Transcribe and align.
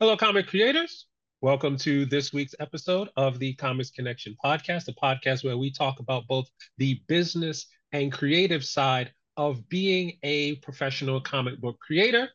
Hello, 0.00 0.16
comic 0.18 0.48
creators. 0.48 1.06
Welcome 1.40 1.76
to 1.78 2.04
this 2.04 2.32
week's 2.32 2.56
episode 2.58 3.10
of 3.16 3.38
the 3.38 3.54
Comics 3.54 3.90
Connection 3.90 4.36
podcast, 4.44 4.88
a 4.88 4.92
podcast 4.92 5.44
where 5.44 5.56
we 5.56 5.70
talk 5.70 6.00
about 6.00 6.26
both 6.26 6.48
the 6.78 7.00
business 7.06 7.68
and 7.92 8.10
creative 8.10 8.64
side 8.64 9.12
of 9.36 9.68
being 9.68 10.18
a 10.24 10.56
professional 10.56 11.20
comic 11.20 11.60
book 11.60 11.78
creator. 11.78 12.28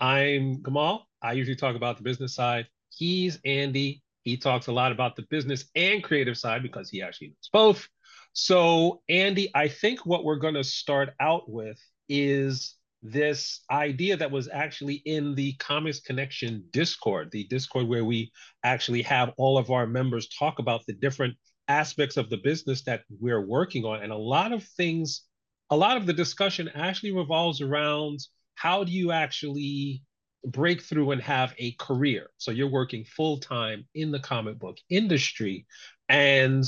I'm 0.00 0.62
Gamal. 0.62 1.02
I 1.20 1.32
usually 1.32 1.56
talk 1.56 1.76
about 1.76 1.98
the 1.98 2.02
business 2.02 2.34
side. 2.34 2.66
He's 2.88 3.38
Andy. 3.44 4.02
He 4.22 4.38
talks 4.38 4.68
a 4.68 4.72
lot 4.72 4.90
about 4.90 5.16
the 5.16 5.26
business 5.28 5.66
and 5.74 6.02
creative 6.02 6.38
side 6.38 6.62
because 6.62 6.88
he 6.88 7.02
actually 7.02 7.28
knows 7.28 7.50
both. 7.52 7.88
So, 8.32 9.02
Andy, 9.10 9.50
I 9.54 9.68
think 9.68 10.06
what 10.06 10.24
we're 10.24 10.36
going 10.36 10.54
to 10.54 10.64
start 10.64 11.10
out 11.20 11.50
with 11.50 11.78
is 12.08 12.77
this 13.02 13.60
idea 13.70 14.16
that 14.16 14.30
was 14.30 14.48
actually 14.52 15.02
in 15.04 15.34
the 15.34 15.52
Comics 15.54 16.00
Connection 16.00 16.64
Discord, 16.72 17.30
the 17.30 17.44
Discord 17.44 17.86
where 17.86 18.04
we 18.04 18.32
actually 18.64 19.02
have 19.02 19.32
all 19.36 19.56
of 19.56 19.70
our 19.70 19.86
members 19.86 20.28
talk 20.28 20.58
about 20.58 20.82
the 20.86 20.94
different 20.94 21.36
aspects 21.68 22.16
of 22.16 22.30
the 22.30 22.38
business 22.38 22.82
that 22.82 23.02
we're 23.20 23.46
working 23.46 23.84
on. 23.84 24.02
And 24.02 24.10
a 24.10 24.16
lot 24.16 24.52
of 24.52 24.64
things, 24.64 25.22
a 25.70 25.76
lot 25.76 25.96
of 25.96 26.06
the 26.06 26.12
discussion 26.12 26.70
actually 26.74 27.12
revolves 27.12 27.60
around 27.60 28.18
how 28.54 28.82
do 28.82 28.90
you 28.90 29.12
actually 29.12 30.02
break 30.44 30.82
through 30.82 31.12
and 31.12 31.22
have 31.22 31.54
a 31.58 31.72
career? 31.72 32.30
So 32.38 32.50
you're 32.50 32.70
working 32.70 33.04
full 33.04 33.38
time 33.38 33.86
in 33.94 34.10
the 34.10 34.18
comic 34.18 34.58
book 34.58 34.78
industry. 34.90 35.66
And 36.08 36.64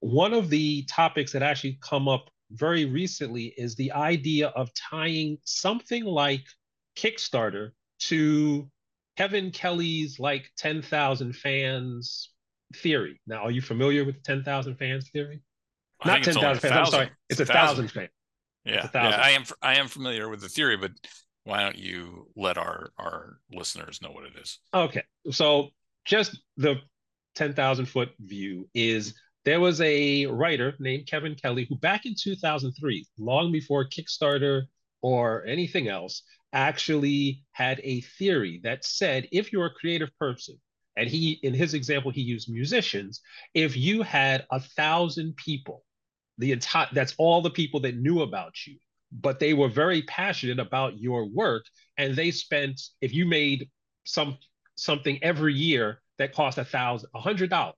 one 0.00 0.34
of 0.34 0.50
the 0.50 0.84
topics 0.84 1.32
that 1.32 1.42
actually 1.42 1.78
come 1.80 2.08
up 2.08 2.28
very 2.50 2.84
recently 2.84 3.54
is 3.56 3.74
the 3.74 3.92
idea 3.92 4.48
of 4.48 4.70
tying 4.74 5.38
something 5.44 6.04
like 6.04 6.44
Kickstarter 6.96 7.70
to 8.00 8.68
Kevin 9.16 9.50
Kelly's 9.50 10.18
like 10.18 10.50
10,000 10.58 11.34
fans 11.34 12.30
theory. 12.76 13.20
Now, 13.26 13.44
are 13.44 13.50
you 13.50 13.62
familiar 13.62 14.04
with 14.04 14.16
the 14.16 14.22
10,000 14.22 14.76
fans 14.76 15.08
theory? 15.10 15.40
I 16.02 16.08
Not 16.08 16.22
10,000 16.22 16.60
fans. 16.60 16.72
I'm 16.72 16.86
sorry. 16.86 17.10
It's, 17.28 17.40
it's 17.40 17.50
a 17.50 17.52
thousand, 17.52 17.88
thousand 17.88 17.88
fans. 17.88 18.10
Yeah, 18.64 18.88
yeah, 18.94 19.20
I 19.22 19.30
am. 19.32 19.44
I 19.60 19.76
am 19.76 19.88
familiar 19.88 20.30
with 20.30 20.40
the 20.40 20.48
theory, 20.48 20.78
but 20.78 20.92
why 21.44 21.60
don't 21.60 21.76
you 21.76 22.28
let 22.34 22.56
our 22.56 22.92
our 22.98 23.38
listeners 23.52 24.00
know 24.00 24.10
what 24.10 24.24
it 24.24 24.32
is? 24.40 24.58
Okay, 24.72 25.02
so 25.30 25.68
just 26.06 26.38
the 26.56 26.76
ten 27.34 27.52
thousand 27.52 27.86
foot 27.86 28.10
view 28.18 28.66
is 28.72 29.14
there 29.44 29.60
was 29.60 29.80
a 29.80 30.26
writer 30.26 30.74
named 30.78 31.06
Kevin 31.06 31.34
Kelly 31.34 31.66
who, 31.68 31.76
back 31.76 32.06
in 32.06 32.14
2003, 32.18 33.06
long 33.18 33.52
before 33.52 33.88
Kickstarter 33.88 34.62
or 35.02 35.44
anything 35.44 35.88
else, 35.88 36.22
actually 36.52 37.42
had 37.52 37.80
a 37.84 38.00
theory 38.00 38.60
that 38.64 38.84
said 38.84 39.28
if 39.32 39.52
you're 39.52 39.66
a 39.66 39.74
creative 39.74 40.10
person, 40.18 40.56
and 40.96 41.08
he, 41.08 41.32
in 41.42 41.52
his 41.52 41.74
example, 41.74 42.10
he 42.10 42.22
used 42.22 42.48
musicians, 42.50 43.20
if 43.52 43.76
you 43.76 44.02
had 44.02 44.46
a 44.50 44.60
thousand 44.60 45.36
people, 45.36 45.84
the 46.38 46.52
entire 46.52 46.88
that's 46.92 47.14
all 47.18 47.42
the 47.42 47.50
people 47.50 47.80
that 47.80 47.96
knew 47.96 48.22
about 48.22 48.54
you, 48.66 48.78
but 49.12 49.38
they 49.38 49.54
were 49.54 49.68
very 49.68 50.02
passionate 50.02 50.58
about 50.58 50.98
your 50.98 51.26
work, 51.26 51.64
and 51.98 52.16
they 52.16 52.30
spent 52.30 52.80
if 53.00 53.12
you 53.12 53.26
made 53.26 53.68
some 54.04 54.38
something 54.76 55.18
every 55.22 55.54
year 55.54 56.00
that 56.18 56.32
cost 56.32 56.58
a 56.58 56.64
thousand, 56.64 57.10
a 57.14 57.20
hundred 57.20 57.50
dollars, 57.50 57.76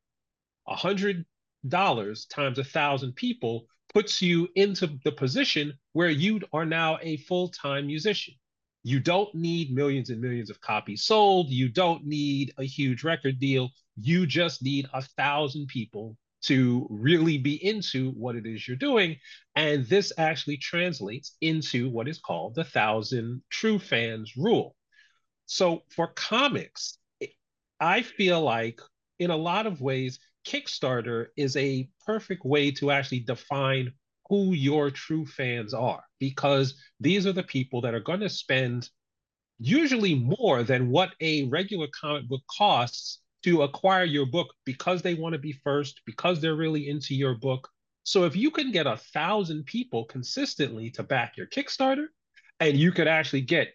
a 0.68 0.76
hundred 0.76 1.24
dollars 1.68 2.26
times 2.26 2.58
a 2.58 2.64
thousand 2.64 3.14
people 3.14 3.66
puts 3.92 4.20
you 4.20 4.48
into 4.56 4.98
the 5.04 5.12
position 5.12 5.72
where 5.92 6.10
you 6.10 6.40
are 6.52 6.66
now 6.66 6.98
a 7.02 7.16
full-time 7.18 7.86
musician. 7.86 8.34
You 8.82 9.00
don't 9.00 9.34
need 9.34 9.74
millions 9.74 10.10
and 10.10 10.20
millions 10.20 10.50
of 10.50 10.60
copies 10.60 11.04
sold. 11.04 11.48
You 11.48 11.68
don't 11.68 12.04
need 12.04 12.52
a 12.58 12.64
huge 12.64 13.04
record 13.04 13.40
deal. 13.40 13.70
You 13.96 14.26
just 14.26 14.62
need 14.62 14.86
a 14.92 15.02
thousand 15.02 15.66
people 15.68 16.16
to 16.42 16.86
really 16.90 17.38
be 17.38 17.54
into 17.64 18.10
what 18.10 18.36
it 18.36 18.46
is 18.46 18.68
you're 18.68 18.76
doing. 18.76 19.16
And 19.56 19.84
this 19.86 20.12
actually 20.18 20.58
translates 20.58 21.36
into 21.40 21.88
what 21.88 22.06
is 22.06 22.18
called 22.18 22.54
the 22.54 22.64
thousand 22.64 23.42
true 23.50 23.78
fans 23.78 24.36
rule. 24.36 24.76
So 25.46 25.82
for 25.90 26.08
comics, 26.08 26.98
I 27.80 28.02
feel 28.02 28.40
like 28.40 28.80
in 29.18 29.30
a 29.30 29.36
lot 29.36 29.66
of 29.66 29.80
ways, 29.80 30.18
Kickstarter 30.46 31.26
is 31.36 31.56
a 31.56 31.88
perfect 32.04 32.44
way 32.44 32.70
to 32.72 32.90
actually 32.90 33.20
define 33.20 33.92
who 34.28 34.52
your 34.52 34.90
true 34.90 35.26
fans 35.26 35.74
are 35.74 36.02
because 36.18 36.74
these 37.00 37.26
are 37.26 37.32
the 37.32 37.42
people 37.42 37.80
that 37.82 37.94
are 37.94 38.00
going 38.00 38.20
to 38.20 38.28
spend 38.28 38.88
usually 39.58 40.14
more 40.14 40.62
than 40.62 40.90
what 40.90 41.10
a 41.20 41.44
regular 41.44 41.86
comic 41.98 42.28
book 42.28 42.42
costs 42.58 43.20
to 43.44 43.62
acquire 43.62 44.04
your 44.04 44.26
book 44.26 44.52
because 44.64 45.02
they 45.02 45.14
want 45.14 45.32
to 45.32 45.38
be 45.38 45.52
first, 45.52 46.00
because 46.04 46.40
they're 46.40 46.56
really 46.56 46.88
into 46.88 47.14
your 47.14 47.34
book. 47.34 47.68
So 48.02 48.24
if 48.24 48.36
you 48.36 48.50
can 48.50 48.72
get 48.72 48.86
a 48.86 48.96
thousand 48.96 49.66
people 49.66 50.04
consistently 50.04 50.90
to 50.90 51.02
back 51.02 51.36
your 51.36 51.46
Kickstarter, 51.46 52.06
and 52.60 52.76
you 52.76 52.92
could 52.92 53.08
actually 53.08 53.42
get 53.42 53.68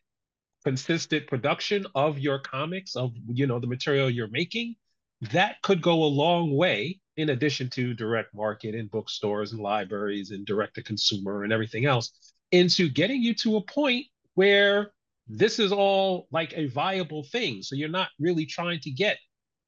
consistent 0.66 1.28
production 1.28 1.86
of 1.96 2.20
your 2.20 2.40
comics, 2.40 2.96
of 2.96 3.14
you 3.28 3.48
know 3.48 3.60
the 3.60 3.68
material 3.68 4.10
you're 4.10 4.28
making, 4.28 4.76
that 5.22 5.62
could 5.62 5.82
go 5.82 6.04
a 6.04 6.06
long 6.06 6.56
way 6.56 7.00
in 7.18 7.30
addition 7.30 7.70
to 7.70 7.94
direct 7.94 8.34
market 8.34 8.74
in 8.74 8.88
bookstores 8.88 9.52
and 9.52 9.62
libraries 9.62 10.32
and 10.32 10.46
direct 10.46 10.76
to 10.76 10.84
consumer 10.84 11.44
and 11.44 11.54
everything 11.54 11.86
else 11.86 12.34
into 12.52 12.90
getting 12.90 13.22
you 13.22 13.34
to 13.34 13.58
a 13.58 13.62
point 13.62 14.06
where 14.34 14.92
this 15.28 15.60
is 15.60 15.72
all 15.72 16.28
like 16.32 16.54
a 16.56 16.68
viable 16.68 17.24
thing. 17.24 17.62
So 17.62 17.76
you're 17.76 17.90
not 17.90 18.10
really 18.20 18.46
trying 18.46 18.80
to 18.82 18.92
get 18.92 19.18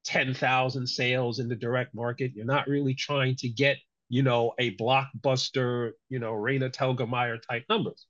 10,000 0.04 0.86
sales 0.86 1.38
in 1.38 1.48
the 1.48 1.54
direct 1.54 1.94
market. 1.94 2.32
You're 2.34 2.44
not 2.44 2.66
really 2.66 2.94
trying 2.94 3.36
to 3.36 3.48
get 3.48 3.78
you 4.10 4.22
know 4.22 4.52
a 4.58 4.76
blockbuster 4.76 5.92
you 6.10 6.18
know 6.18 6.32
Raina 6.32 6.70
Telgemeier 6.70 7.40
type 7.48 7.64
numbers. 7.68 8.06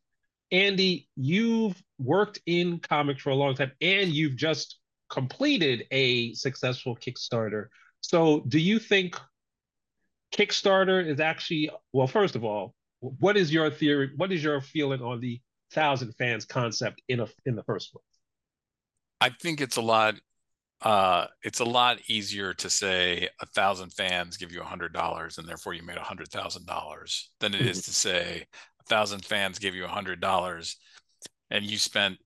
Andy 0.51 1.09
you've 1.17 1.81
worked 1.99 2.41
in 2.47 2.81
comics 2.81 3.23
for 3.23 3.31
a 3.31 3.35
long 3.35 3.55
time 3.55 3.73
and 3.81 4.11
you've 4.11 4.37
just 4.37 4.79
completed 5.15 5.87
a 5.93 6.35
successful 6.35 6.97
Kickstarter. 6.97 7.69
So, 8.01 8.41
do 8.49 8.59
you 8.59 8.81
think 8.81 9.17
Kickstarter 10.35 11.07
is 11.07 11.21
actually 11.21 11.71
well? 11.93 12.09
First 12.09 12.35
of 12.35 12.45
all, 12.45 12.75
what 12.99 13.37
is 13.37 13.53
your 13.53 13.71
theory? 13.71 14.11
What 14.17 14.33
is 14.33 14.43
your 14.43 14.61
feeling 14.61 15.01
on 15.01 15.21
the 15.21 15.41
thousand 15.71 16.13
fans 16.17 16.45
concept 16.45 17.01
in 17.09 17.21
a 17.21 17.29
in 17.47 17.55
the 17.55 17.63
first 17.63 17.93
place? 17.93 18.05
I 19.21 19.31
think 19.31 19.61
it's 19.61 19.77
a 19.77 19.83
lot. 19.83 20.17
Uh, 20.83 21.29
it's 21.43 21.61
a 21.61 21.65
lot 21.65 21.99
easier 22.09 22.53
to 22.53 22.69
say 22.69 23.29
a 23.41 23.47
thousand 23.47 23.91
fans 23.91 24.37
give 24.37 24.53
you 24.53 24.61
a 24.61 24.65
hundred 24.65 24.93
dollars 24.93 25.39
and 25.39 25.49
therefore 25.49 25.73
you 25.73 25.83
made 25.83 25.97
a 25.97 26.03
hundred 26.03 26.29
thousand 26.29 26.67
dollars 26.67 27.31
than 27.41 27.55
it 27.55 27.63
is 27.63 27.79
mm-hmm. 27.79 27.91
to 27.91 27.95
say 27.95 28.47
a 28.81 28.85
thousand 28.85 29.25
fans 29.25 29.59
give 29.59 29.75
you 29.75 29.85
a 29.85 29.89
hundred 29.89 30.21
dollars 30.21 30.77
and 31.51 31.65
you 31.65 31.79
spent 31.79 32.19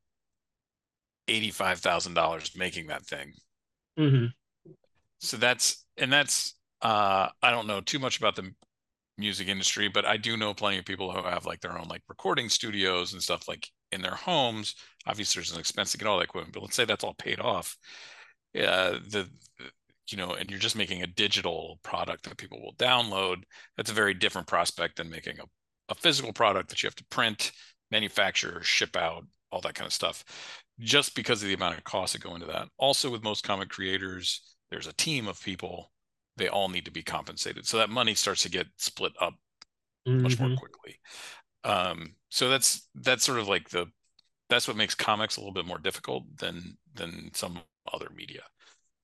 eighty-five 1.28 1.78
thousand 1.80 2.14
dollars 2.14 2.52
making 2.56 2.88
that 2.88 3.04
thing. 3.06 3.32
Mm-hmm. 3.98 4.26
So 5.20 5.36
that's 5.36 5.84
and 5.96 6.12
that's 6.12 6.54
uh, 6.82 7.28
I 7.42 7.50
don't 7.50 7.66
know 7.66 7.80
too 7.80 7.98
much 7.98 8.18
about 8.18 8.36
the 8.36 8.52
music 9.16 9.48
industry, 9.48 9.88
but 9.88 10.04
I 10.04 10.16
do 10.16 10.36
know 10.36 10.54
plenty 10.54 10.78
of 10.78 10.84
people 10.84 11.10
who 11.12 11.22
have 11.22 11.44
like 11.44 11.60
their 11.60 11.76
own 11.78 11.88
like 11.88 12.02
recording 12.08 12.48
studios 12.48 13.12
and 13.12 13.22
stuff 13.22 13.48
like 13.48 13.68
in 13.92 14.00
their 14.00 14.14
homes. 14.14 14.74
Obviously, 15.06 15.40
there's 15.40 15.52
an 15.52 15.60
expense 15.60 15.92
to 15.92 15.98
get 15.98 16.06
all 16.06 16.18
that 16.18 16.24
equipment, 16.24 16.54
but 16.54 16.62
let's 16.62 16.76
say 16.76 16.84
that's 16.84 17.04
all 17.04 17.14
paid 17.14 17.40
off. 17.40 17.76
Uh, 18.56 18.98
the 19.08 19.28
you 20.10 20.16
know, 20.16 20.32
and 20.32 20.50
you're 20.50 20.58
just 20.58 20.76
making 20.76 21.02
a 21.02 21.06
digital 21.06 21.78
product 21.82 22.24
that 22.24 22.38
people 22.38 22.62
will 22.62 22.74
download. 22.76 23.42
That's 23.76 23.90
a 23.90 23.94
very 23.94 24.14
different 24.14 24.46
prospect 24.46 24.96
than 24.96 25.10
making 25.10 25.38
a, 25.38 25.44
a 25.90 25.94
physical 25.94 26.32
product 26.32 26.70
that 26.70 26.82
you 26.82 26.86
have 26.86 26.94
to 26.94 27.04
print, 27.10 27.52
manufacture, 27.90 28.62
ship 28.62 28.96
out, 28.96 29.26
all 29.52 29.60
that 29.60 29.74
kind 29.74 29.86
of 29.86 29.92
stuff 29.92 30.24
just 30.80 31.14
because 31.14 31.42
of 31.42 31.48
the 31.48 31.54
amount 31.54 31.76
of 31.76 31.84
costs 31.84 32.12
that 32.12 32.22
go 32.22 32.34
into 32.34 32.46
that. 32.46 32.68
Also, 32.78 33.10
with 33.10 33.22
most 33.22 33.44
comic 33.44 33.68
creators, 33.68 34.42
there's 34.70 34.86
a 34.86 34.92
team 34.92 35.26
of 35.26 35.42
people. 35.42 35.90
They 36.36 36.48
all 36.48 36.68
need 36.68 36.84
to 36.84 36.90
be 36.90 37.02
compensated. 37.02 37.66
So 37.66 37.78
that 37.78 37.90
money 37.90 38.14
starts 38.14 38.42
to 38.42 38.50
get 38.50 38.66
split 38.76 39.12
up 39.20 39.34
mm-hmm. 40.06 40.22
much 40.22 40.38
more 40.38 40.48
mm-hmm. 40.48 40.58
quickly. 40.58 41.00
Um, 41.64 42.14
so 42.28 42.48
that's 42.48 42.88
that's 42.94 43.24
sort 43.24 43.38
of 43.38 43.48
like 43.48 43.70
the 43.70 43.86
that's 44.48 44.68
what 44.68 44.76
makes 44.76 44.94
comics 44.94 45.36
a 45.36 45.40
little 45.40 45.52
bit 45.52 45.66
more 45.66 45.78
difficult 45.78 46.24
than 46.38 46.76
than 46.94 47.30
some 47.34 47.58
other 47.92 48.08
media. 48.14 48.42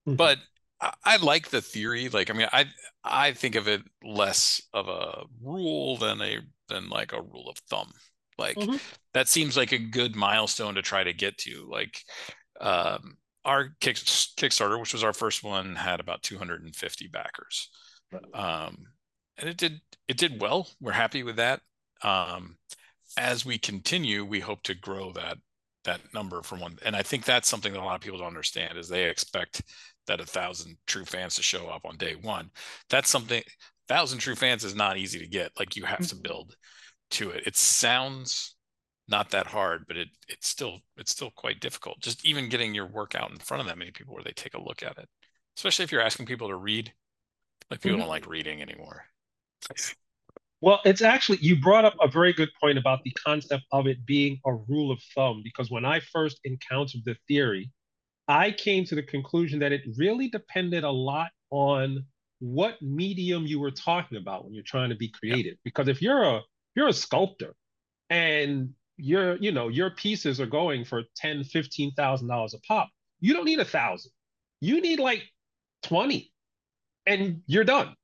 Mm-hmm. 0.06 0.16
But 0.16 0.38
I, 0.80 0.92
I 1.04 1.16
like 1.16 1.48
the 1.50 1.60
theory. 1.60 2.08
Like, 2.08 2.30
I 2.30 2.34
mean, 2.34 2.48
I 2.52 2.66
I 3.02 3.32
think 3.32 3.54
of 3.54 3.68
it 3.68 3.82
less 4.02 4.62
of 4.72 4.88
a 4.88 5.24
rule 5.42 5.96
than 5.96 6.20
a 6.20 6.38
than 6.68 6.88
like 6.88 7.12
a 7.12 7.22
rule 7.22 7.48
of 7.48 7.58
thumb. 7.68 7.92
Like 8.38 8.56
mm-hmm. 8.56 8.76
that 9.12 9.28
seems 9.28 9.56
like 9.56 9.72
a 9.72 9.78
good 9.78 10.16
milestone 10.16 10.74
to 10.74 10.82
try 10.82 11.04
to 11.04 11.12
get 11.12 11.38
to. 11.38 11.68
Like 11.70 12.00
um, 12.60 13.16
our 13.44 13.70
kick, 13.80 13.96
Kickstarter, 13.96 14.78
which 14.78 14.92
was 14.92 15.04
our 15.04 15.12
first 15.12 15.44
one, 15.44 15.74
had 15.76 16.00
about 16.00 16.22
250 16.22 17.08
backers, 17.08 17.70
um, 18.32 18.86
and 19.38 19.48
it 19.48 19.56
did 19.56 19.80
it 20.08 20.16
did 20.16 20.40
well. 20.40 20.68
We're 20.80 20.92
happy 20.92 21.22
with 21.22 21.36
that. 21.36 21.60
Um, 22.02 22.56
as 23.16 23.46
we 23.46 23.58
continue, 23.58 24.24
we 24.24 24.40
hope 24.40 24.62
to 24.64 24.74
grow 24.74 25.12
that 25.12 25.38
that 25.84 26.00
number 26.12 26.42
from 26.42 26.60
one 26.60 26.78
and 26.84 26.96
i 26.96 27.02
think 27.02 27.24
that's 27.24 27.48
something 27.48 27.72
that 27.72 27.80
a 27.80 27.84
lot 27.84 27.94
of 27.94 28.00
people 28.00 28.18
don't 28.18 28.26
understand 28.26 28.76
is 28.76 28.88
they 28.88 29.04
expect 29.04 29.62
that 30.06 30.20
a 30.20 30.24
thousand 30.24 30.76
true 30.86 31.04
fans 31.04 31.34
to 31.34 31.42
show 31.42 31.68
up 31.68 31.84
on 31.84 31.96
day 31.96 32.14
one 32.22 32.50
that's 32.90 33.10
something 33.10 33.42
thousand 33.86 34.18
true 34.18 34.34
fans 34.34 34.64
is 34.64 34.74
not 34.74 34.96
easy 34.96 35.18
to 35.18 35.26
get 35.26 35.52
like 35.58 35.76
you 35.76 35.84
have 35.84 35.98
to 35.98 36.14
mm-hmm. 36.14 36.22
build 36.22 36.56
to 37.10 37.30
it. 37.30 37.46
It 37.46 37.56
sounds 37.56 38.56
not 39.06 39.28
that 39.30 39.46
hard 39.46 39.84
but 39.86 39.98
it 39.98 40.08
it's 40.28 40.48
still 40.48 40.80
it's 40.96 41.10
still 41.10 41.30
quite 41.36 41.60
difficult. 41.60 42.00
Just 42.00 42.24
even 42.24 42.48
getting 42.48 42.74
your 42.74 42.86
work 42.86 43.14
out 43.14 43.30
in 43.30 43.36
front 43.36 43.60
of 43.60 43.66
that 43.66 43.78
many 43.78 43.90
people 43.90 44.14
where 44.14 44.24
they 44.24 44.32
take 44.32 44.54
a 44.54 44.62
look 44.62 44.82
at 44.82 44.98
it 44.98 45.08
especially 45.56 45.84
if 45.84 45.92
you're 45.92 46.00
asking 46.00 46.26
people 46.26 46.48
to 46.48 46.56
read. 46.56 46.92
Like 47.70 47.80
people 47.80 47.96
mm-hmm. 47.96 48.02
don't 48.02 48.08
like 48.08 48.26
reading 48.26 48.60
anymore. 48.62 49.04
Well, 50.60 50.80
it's 50.84 51.02
actually, 51.02 51.38
you 51.40 51.60
brought 51.60 51.84
up 51.84 51.94
a 52.00 52.08
very 52.08 52.32
good 52.32 52.50
point 52.60 52.78
about 52.78 53.02
the 53.04 53.12
concept 53.12 53.64
of 53.72 53.86
it 53.86 54.04
being 54.06 54.40
a 54.46 54.54
rule 54.54 54.90
of 54.90 55.00
thumb, 55.14 55.42
because 55.44 55.70
when 55.70 55.84
I 55.84 56.00
first 56.12 56.40
encountered 56.44 57.02
the 57.04 57.16
theory, 57.28 57.70
I 58.28 58.50
came 58.50 58.84
to 58.86 58.94
the 58.94 59.02
conclusion 59.02 59.58
that 59.60 59.72
it 59.72 59.82
really 59.96 60.28
depended 60.28 60.84
a 60.84 60.90
lot 60.90 61.30
on 61.50 62.04
what 62.40 62.80
medium 62.80 63.46
you 63.46 63.60
were 63.60 63.70
talking 63.70 64.18
about 64.18 64.44
when 64.44 64.54
you're 64.54 64.64
trying 64.64 64.90
to 64.90 64.96
be 64.96 65.08
creative. 65.08 65.56
Because 65.64 65.88
if 65.88 66.00
you're 66.00 66.22
a 66.22 66.40
you're 66.74 66.88
a 66.88 66.92
sculptor 66.92 67.54
and 68.10 68.70
your 68.96 69.36
you 69.36 69.52
know 69.52 69.68
your 69.68 69.90
pieces 69.90 70.40
are 70.40 70.46
going 70.46 70.84
for 70.84 71.02
10 71.16 71.44
15 71.44 71.92
thousand 71.92 72.28
dollars 72.28 72.54
a 72.54 72.60
pop. 72.60 72.88
You 73.20 73.32
don't 73.34 73.44
need 73.44 73.58
a 73.58 73.64
thousand. 73.64 74.12
You 74.60 74.80
need 74.80 75.00
like 75.00 75.22
20 75.82 76.30
and 77.06 77.42
you're 77.46 77.64
done 77.64 77.94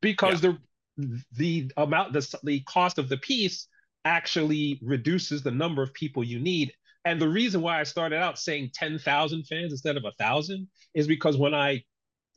because 0.00 0.42
yeah. 0.42 0.52
the 0.96 1.22
the 1.32 1.70
amount 1.76 2.12
the, 2.12 2.38
the 2.44 2.60
cost 2.60 2.98
of 2.98 3.08
the 3.08 3.16
piece 3.16 3.68
actually 4.04 4.78
reduces 4.82 5.42
the 5.42 5.50
number 5.50 5.82
of 5.82 5.92
people 5.94 6.22
you 6.22 6.38
need. 6.38 6.72
And 7.04 7.20
the 7.20 7.28
reason 7.28 7.60
why 7.60 7.80
i 7.80 7.82
started 7.82 8.18
out 8.18 8.38
saying 8.38 8.70
10,000 8.74 9.44
fans 9.44 9.72
instead 9.72 9.96
of 9.96 10.04
a 10.04 10.12
thousand 10.12 10.68
is 10.94 11.06
because 11.06 11.36
when 11.36 11.54
i 11.54 11.82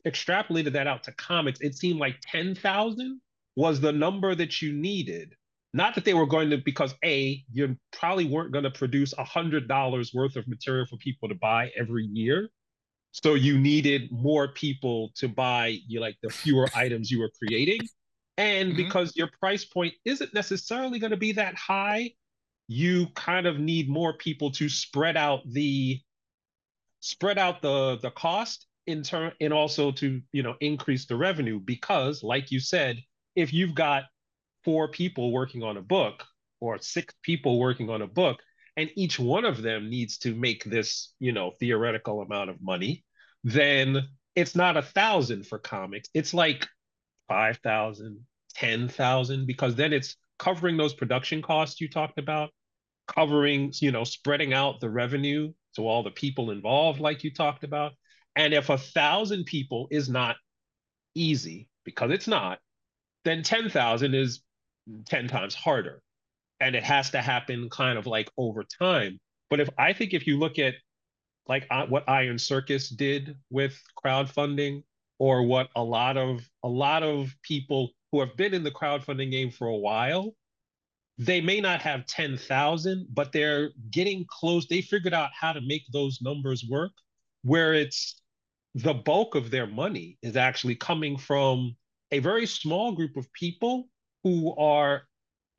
extrapolated 0.06 0.72
that 0.72 0.86
out 0.86 1.02
to 1.02 1.12
comics 1.12 1.60
it 1.60 1.74
seemed 1.74 1.98
like 1.98 2.16
10,000 2.30 3.20
was 3.56 3.80
the 3.80 3.92
number 3.92 4.34
that 4.34 4.62
you 4.62 4.72
needed 4.72 5.34
not 5.74 5.94
that 5.94 6.04
they 6.04 6.14
were 6.14 6.26
going 6.26 6.50
to 6.50 6.58
because 6.58 6.94
a 7.04 7.42
you 7.52 7.76
probably 7.92 8.24
weren't 8.24 8.52
going 8.52 8.64
to 8.64 8.70
produce 8.70 9.12
a 9.18 9.24
hundred 9.24 9.68
dollars 9.68 10.12
worth 10.14 10.36
of 10.36 10.48
material 10.48 10.86
for 10.86 10.96
people 10.96 11.28
to 11.28 11.34
buy 11.34 11.70
every 11.78 12.04
year. 12.04 12.48
So 13.12 13.34
you 13.34 13.58
needed 13.58 14.10
more 14.10 14.48
people 14.48 15.10
to 15.16 15.28
buy 15.28 15.78
you 15.86 16.00
like 16.00 16.16
the 16.22 16.30
fewer 16.30 16.68
items 16.74 17.10
you 17.10 17.20
were 17.20 17.30
creating. 17.38 17.80
And 18.36 18.70
mm-hmm. 18.70 18.76
because 18.76 19.16
your 19.16 19.28
price 19.40 19.64
point 19.64 19.94
isn't 20.04 20.32
necessarily 20.32 20.98
going 20.98 21.10
to 21.10 21.16
be 21.16 21.32
that 21.32 21.54
high, 21.54 22.12
you 22.68 23.08
kind 23.14 23.46
of 23.46 23.58
need 23.58 23.88
more 23.88 24.12
people 24.12 24.50
to 24.52 24.68
spread 24.68 25.16
out 25.16 25.40
the 25.46 26.00
spread 27.00 27.38
out 27.38 27.62
the 27.62 27.98
the 28.02 28.10
cost 28.10 28.66
in 28.86 29.02
turn 29.02 29.32
and 29.40 29.52
also 29.52 29.92
to 29.92 30.20
you 30.32 30.42
know 30.42 30.54
increase 30.60 31.04
the 31.04 31.16
revenue. 31.16 31.60
Because 31.60 32.22
like 32.22 32.50
you 32.50 32.60
said 32.60 33.02
if 33.36 33.52
you've 33.52 33.74
got 33.74 34.04
four 34.68 34.88
people 34.88 35.32
working 35.32 35.62
on 35.62 35.76
a 35.76 35.82
book 35.82 36.24
or 36.60 36.78
six 36.78 37.14
people 37.22 37.58
working 37.58 37.88
on 37.88 38.02
a 38.02 38.06
book 38.06 38.38
and 38.76 38.90
each 38.96 39.18
one 39.18 39.44
of 39.44 39.62
them 39.62 39.88
needs 39.88 40.18
to 40.18 40.34
make 40.34 40.64
this 40.64 41.14
you 41.18 41.32
know 41.32 41.52
theoretical 41.58 42.20
amount 42.20 42.50
of 42.50 42.60
money 42.60 43.04
then 43.44 44.02
it's 44.34 44.54
not 44.54 44.76
a 44.76 44.82
thousand 44.82 45.46
for 45.46 45.58
comics 45.58 46.08
it's 46.12 46.34
like 46.34 46.66
5,000, 47.28 48.18
10,000 48.54 49.46
because 49.46 49.74
then 49.74 49.92
it's 49.92 50.16
covering 50.38 50.76
those 50.76 50.94
production 50.94 51.42
costs 51.42 51.80
you 51.80 51.88
talked 51.88 52.18
about, 52.18 52.50
covering, 53.06 53.72
you 53.80 53.92
know, 53.92 54.04
spreading 54.04 54.52
out 54.52 54.80
the 54.80 54.90
revenue 54.90 55.52
to 55.76 55.86
all 55.86 56.02
the 56.02 56.10
people 56.10 56.50
involved 56.50 57.00
like 57.00 57.22
you 57.22 57.32
talked 57.32 57.64
about. 57.64 57.92
And 58.34 58.54
if 58.54 58.70
a 58.70 58.78
thousand 58.78 59.44
people 59.44 59.88
is 59.90 60.08
not 60.08 60.36
easy 61.14 61.68
because 61.84 62.10
it's 62.10 62.28
not, 62.28 62.58
then 63.24 63.42
10,000 63.42 64.14
is 64.14 64.40
10 65.06 65.28
times 65.28 65.54
harder. 65.54 66.02
And 66.60 66.74
it 66.74 66.84
has 66.84 67.10
to 67.10 67.22
happen 67.22 67.68
kind 67.70 67.98
of 67.98 68.06
like 68.06 68.30
over 68.36 68.64
time. 68.64 69.18
But 69.50 69.60
if 69.60 69.68
I 69.78 69.92
think 69.92 70.12
if 70.12 70.26
you 70.26 70.38
look 70.38 70.58
at 70.58 70.74
like 71.46 71.66
what 71.88 72.08
Iron 72.08 72.38
Circus 72.38 72.90
did 72.90 73.36
with 73.50 73.80
crowdfunding 74.04 74.82
or 75.18 75.42
what 75.42 75.68
a 75.74 75.82
lot 75.82 76.16
of 76.16 76.40
a 76.62 76.68
lot 76.68 77.02
of 77.02 77.34
people 77.42 77.90
who 78.12 78.20
have 78.20 78.36
been 78.36 78.54
in 78.54 78.64
the 78.64 78.70
crowdfunding 78.70 79.30
game 79.30 79.50
for 79.50 79.68
a 79.68 79.76
while 79.76 80.34
they 81.20 81.40
may 81.40 81.60
not 81.60 81.80
have 81.82 82.06
10,000 82.06 83.06
but 83.12 83.32
they're 83.32 83.70
getting 83.90 84.24
close 84.28 84.66
they 84.66 84.80
figured 84.80 85.14
out 85.14 85.30
how 85.38 85.52
to 85.52 85.60
make 85.62 85.82
those 85.92 86.20
numbers 86.22 86.64
work 86.70 86.92
where 87.42 87.74
it's 87.74 88.22
the 88.74 88.94
bulk 88.94 89.34
of 89.34 89.50
their 89.50 89.66
money 89.66 90.16
is 90.22 90.36
actually 90.36 90.76
coming 90.76 91.16
from 91.16 91.74
a 92.12 92.20
very 92.20 92.46
small 92.46 92.92
group 92.92 93.16
of 93.16 93.30
people 93.32 93.88
who 94.24 94.54
are 94.56 95.02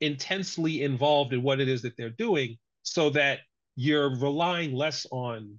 intensely 0.00 0.82
involved 0.82 1.32
in 1.32 1.42
what 1.42 1.60
it 1.60 1.68
is 1.68 1.82
that 1.82 1.96
they're 1.96 2.10
doing 2.10 2.56
so 2.82 3.10
that 3.10 3.40
you're 3.76 4.16
relying 4.16 4.72
less 4.72 5.06
on 5.10 5.58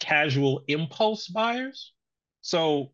casual 0.00 0.62
impulse 0.66 1.28
buyers 1.28 1.92
so 2.42 2.92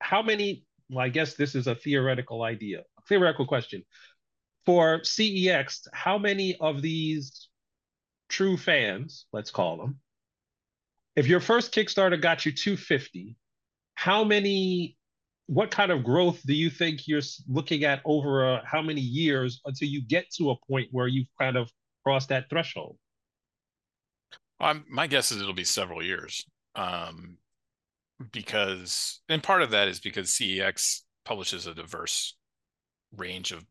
how 0.00 0.22
many, 0.22 0.64
well, 0.88 1.04
I 1.04 1.08
guess 1.10 1.34
this 1.34 1.54
is 1.54 1.66
a 1.66 1.74
theoretical 1.74 2.42
idea, 2.42 2.80
a 2.80 3.02
theoretical 3.08 3.46
question. 3.46 3.84
For 4.64 5.00
CEX, 5.00 5.88
how 5.92 6.18
many 6.18 6.56
of 6.60 6.80
these 6.80 7.48
true 8.28 8.56
fans, 8.56 9.26
let's 9.32 9.50
call 9.50 9.76
them, 9.76 9.98
if 11.16 11.26
your 11.26 11.40
first 11.40 11.74
Kickstarter 11.74 12.20
got 12.20 12.46
you 12.46 12.52
250, 12.52 13.36
how 13.94 14.22
many, 14.22 14.96
what 15.48 15.70
kind 15.70 15.90
of 15.90 16.04
growth 16.04 16.40
do 16.46 16.54
you 16.54 16.70
think 16.70 17.08
you're 17.08 17.22
looking 17.48 17.84
at 17.84 18.00
over 18.04 18.46
uh, 18.46 18.60
how 18.64 18.82
many 18.82 19.00
years 19.00 19.60
until 19.64 19.88
you 19.88 20.02
get 20.02 20.30
to 20.36 20.50
a 20.50 20.56
point 20.70 20.88
where 20.92 21.08
you've 21.08 21.26
kind 21.40 21.56
of 21.56 21.70
crossed 22.04 22.28
that 22.28 22.48
threshold? 22.50 22.96
Um, 24.60 24.84
my 24.88 25.06
guess 25.06 25.32
is 25.32 25.40
it'll 25.40 25.54
be 25.54 25.64
several 25.64 26.02
years. 26.02 26.44
Um, 26.74 27.38
because 28.32 29.20
and 29.28 29.42
part 29.42 29.62
of 29.62 29.70
that 29.70 29.88
is 29.88 30.00
because 30.00 30.30
CEX 30.30 31.02
publishes 31.24 31.66
a 31.66 31.74
diverse 31.74 32.36
range 33.16 33.52
of 33.52 33.64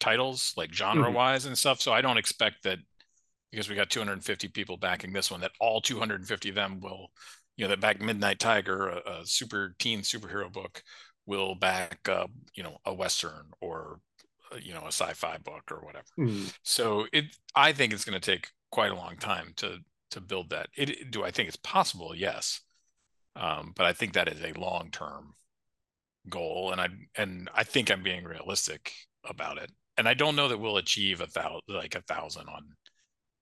titles 0.00 0.52
like 0.56 0.72
genre 0.72 1.06
mm-hmm. 1.06 1.14
wise 1.14 1.42
mm-hmm. 1.42 1.48
and 1.48 1.58
stuff 1.58 1.80
so 1.80 1.92
I 1.92 2.00
don't 2.00 2.18
expect 2.18 2.64
that 2.64 2.78
because 3.50 3.68
we 3.68 3.76
got 3.76 3.90
250 3.90 4.48
people 4.48 4.76
backing 4.76 5.12
this 5.12 5.30
one 5.30 5.40
that 5.40 5.52
all 5.60 5.80
250 5.80 6.48
of 6.48 6.54
them 6.54 6.80
will 6.80 7.08
you 7.56 7.64
know 7.64 7.70
that 7.70 7.80
back 7.80 8.00
Midnight 8.00 8.38
Tiger 8.38 8.88
a, 8.88 9.20
a 9.20 9.26
super 9.26 9.74
teen 9.78 10.00
superhero 10.00 10.52
book 10.52 10.82
will 11.28 11.54
back 11.54 12.08
uh, 12.08 12.26
you 12.54 12.62
know 12.62 12.78
a 12.84 12.92
western 12.92 13.52
or 13.60 14.00
uh, 14.52 14.56
you 14.60 14.74
know 14.74 14.82
a 14.82 14.88
sci-fi 14.88 15.38
book 15.38 15.70
or 15.70 15.78
whatever 15.84 16.06
mm-hmm. 16.18 16.46
so 16.62 17.06
it 17.12 17.26
I 17.54 17.72
think 17.72 17.92
it's 17.92 18.04
going 18.04 18.20
to 18.20 18.30
take 18.32 18.48
quite 18.70 18.90
a 18.90 18.96
long 18.96 19.16
time 19.16 19.52
to 19.56 19.78
to 20.10 20.20
build 20.20 20.50
that 20.50 20.68
it 20.76 21.10
do 21.10 21.22
I 21.22 21.30
think 21.30 21.48
it's 21.48 21.56
possible 21.56 22.14
yes 22.14 22.62
um, 23.38 23.72
but 23.76 23.86
I 23.86 23.92
think 23.92 24.14
that 24.14 24.28
is 24.28 24.42
a 24.42 24.58
long 24.58 24.90
term 24.90 25.34
goal, 26.28 26.72
and 26.72 26.80
I 26.80 26.88
and 27.16 27.48
I 27.54 27.64
think 27.64 27.90
I'm 27.90 28.02
being 28.02 28.24
realistic 28.24 28.92
about 29.24 29.58
it. 29.58 29.70
And 29.96 30.08
I 30.08 30.14
don't 30.14 30.36
know 30.36 30.48
that 30.48 30.58
we'll 30.58 30.76
achieve 30.76 31.20
a 31.20 31.26
thousand 31.26 31.60
like 31.68 31.94
a 31.94 32.02
thousand 32.02 32.48
on 32.48 32.64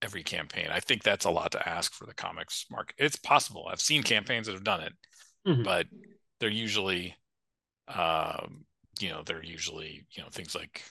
every 0.02 0.23
campaign. 0.23 0.69
I 0.71 0.81
think 0.81 1.02
that's 1.02 1.25
a 1.25 1.31
lot 1.31 1.52
to 1.52 1.69
ask 1.69 1.95
for 1.95 2.07
the 2.07 2.14
comics 2.14 2.66
market. 2.71 2.97
It's 2.99 3.16
possible. 3.16 3.69
I've 3.71 3.81
seen 3.81 4.02
campaigns 4.02 4.47
that 4.47 4.52
have 4.52 4.64
done 4.64 4.83
it, 4.83 4.93
mm-hmm. 5.47 5.62
but 5.62 5.87
they're 6.38 6.50
usually, 6.50 7.16
um, 7.88 8.64
you 9.00 9.11
know, 9.11 9.23
they're 9.25 9.45
usually 9.45 10.07
you 10.12 10.23
know 10.23 10.28
things 10.31 10.55
like 10.55 10.83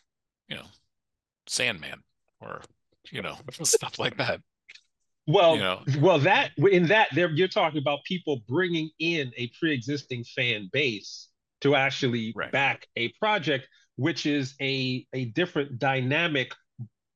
you 0.48 0.56
know, 0.56 0.66
Sandman 1.48 2.02
or 2.42 2.62
you 3.12 3.22
know 3.22 3.36
stuff 3.64 4.00
like 4.00 4.18
that. 4.18 4.42
Well, 5.28 5.56
you 5.56 5.62
know. 5.62 5.82
well, 6.00 6.20
that 6.20 6.52
in 6.58 6.88
that 6.88 7.10
there 7.14 7.30
you're 7.32 7.48
talking 7.48 7.80
about 7.80 8.04
people 8.06 8.42
bringing 8.48 8.92
in 9.00 9.32
a 9.38 9.50
pre-existing 9.60 10.24
fan 10.24 10.70
base 10.72 11.30
to 11.62 11.75
actually 11.75 12.32
right. 12.36 12.52
back 12.52 12.88
a 12.96 13.10
project, 13.14 13.68
which 13.96 14.25
is 14.25 14.54
a 14.62 15.06
a 15.14 15.25
different 15.25 15.80
dynamic. 15.80 16.54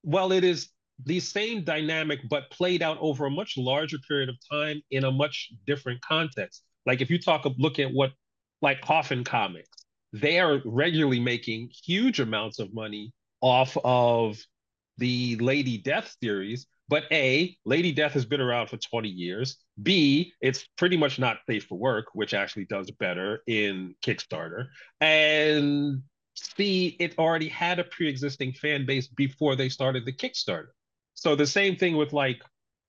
Well, 0.04 0.32
it 0.32 0.44
is 0.44 0.70
the 1.06 1.20
same 1.20 1.64
dynamic, 1.64 2.20
but 2.30 2.50
played 2.50 2.82
out 2.82 2.98
over 3.00 3.28
a 3.28 3.32
much 3.32 3.58
larger 3.58 3.98
period 4.08 4.30
of 4.30 4.36
time 4.52 4.82
in 4.92 5.04
a 5.04 5.12
much 5.12 5.52
different 5.68 6.02
context. 6.02 6.64
Like 6.86 7.02
if 7.02 7.10
you 7.10 7.20
talk, 7.20 7.46
look 7.58 7.78
at 7.80 7.94
what 7.94 8.12
like 8.62 8.82
Coffin 8.82 9.24
Comics, 9.24 9.86
they 10.14 10.40
are 10.40 10.62
regularly 10.66 11.20
making 11.20 11.70
huge 11.84 12.20
amounts 12.20 12.60
of 12.60 12.74
money 12.74 13.14
off 13.42 13.78
of 13.84 14.38
the 14.98 15.38
Lady 15.38 15.78
Death 15.78 16.16
series 16.22 16.68
but 16.90 17.04
A, 17.12 17.56
Lady 17.66 17.92
Death 17.92 18.14
has 18.14 18.26
been 18.26 18.42
around 18.42 18.68
for 18.68 18.78
20 18.78 19.08
years. 19.08 19.58
B, 19.82 20.34
it's 20.42 20.68
pretty 20.76 20.98
much 20.98 21.20
not 21.20 21.38
safe 21.48 21.66
for 21.66 21.78
work, 21.78 22.08
which 22.14 22.34
actually 22.34 22.66
does 22.66 22.90
better 22.90 23.44
in 23.46 23.94
Kickstarter. 24.04 24.66
And 25.00 26.02
C, 26.34 26.98
it 27.00 27.18
already 27.20 27.48
had 27.48 27.78
a 27.78 27.84
pre 27.84 28.10
existing 28.10 28.54
fan 28.54 28.88
base 28.88 29.08
before 29.08 29.56
they 29.56 29.70
started 29.70 30.04
the 30.04 30.14
Kickstarter. 30.14 30.70
So 31.14 31.36
the 31.36 31.46
same 31.46 31.76
thing 31.76 31.96
with 31.96 32.12
like 32.12 32.42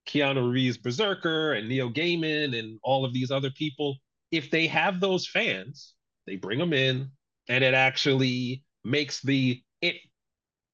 Keanu 0.08 0.50
Reeves 0.50 0.78
Berserker 0.78 1.52
and 1.52 1.68
Neil 1.68 1.92
Gaiman 1.92 2.58
and 2.58 2.80
all 2.82 3.04
of 3.04 3.12
these 3.12 3.30
other 3.30 3.50
people, 3.50 3.98
if 4.30 4.50
they 4.50 4.66
have 4.66 5.00
those 5.00 5.26
fans, 5.26 5.94
they 6.26 6.36
bring 6.36 6.58
them 6.58 6.72
in 6.72 7.10
and 7.48 7.64
it 7.64 7.74
actually 7.74 8.62
makes 8.84 9.20
the 9.20 9.60
it 9.82 9.96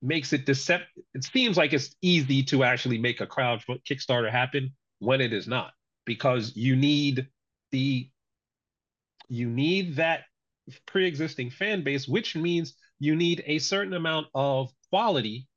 makes 0.03 0.33
it 0.33 0.47
decept 0.47 0.85
it 1.15 1.25
seems 1.25 1.57
like 1.57 1.73
it's 1.73 1.97
easy 2.03 2.43
to 2.43 2.63
actually 2.63 2.99
make 2.99 3.21
a 3.21 3.27
crowd 3.27 3.63
kickstarter 3.89 4.31
happen 4.31 4.73
when 4.99 5.21
it 5.21 5.33
is 5.33 5.49
not 5.49 5.73
because 6.05 6.55
you 6.55 6.77
need 6.77 7.27
the 7.73 8.09
you 9.29 9.49
need 9.49 9.97
that 9.97 10.25
pre-existing 10.87 11.51
fan 11.51 11.83
base 11.83 12.07
which 12.07 12.37
means 12.37 12.75
you 12.99 13.17
need 13.17 13.43
a 13.47 13.59
certain 13.59 13.95
amount 13.95 14.27
of 14.35 14.71
quality 14.91 15.49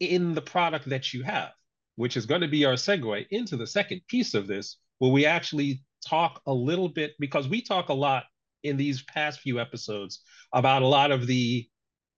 in 0.00 0.34
the 0.34 0.42
product 0.42 0.88
that 0.88 1.12
you 1.12 1.22
have 1.22 1.50
which 1.96 2.16
is 2.16 2.26
going 2.26 2.40
to 2.40 2.48
be 2.48 2.64
our 2.64 2.74
segue 2.74 3.26
into 3.30 3.56
the 3.56 3.66
second 3.66 4.00
piece 4.08 4.34
of 4.34 4.46
this 4.46 4.78
where 4.98 5.10
we 5.10 5.26
actually 5.26 5.82
talk 6.08 6.40
a 6.46 6.52
little 6.52 6.88
bit 6.88 7.14
because 7.18 7.48
we 7.48 7.60
talk 7.60 7.88
a 7.88 7.94
lot 7.94 8.24
in 8.62 8.76
these 8.76 9.02
past 9.02 9.40
few 9.40 9.60
episodes 9.60 10.20
about 10.52 10.82
a 10.82 10.86
lot 10.86 11.10
of 11.10 11.26
the 11.26 11.66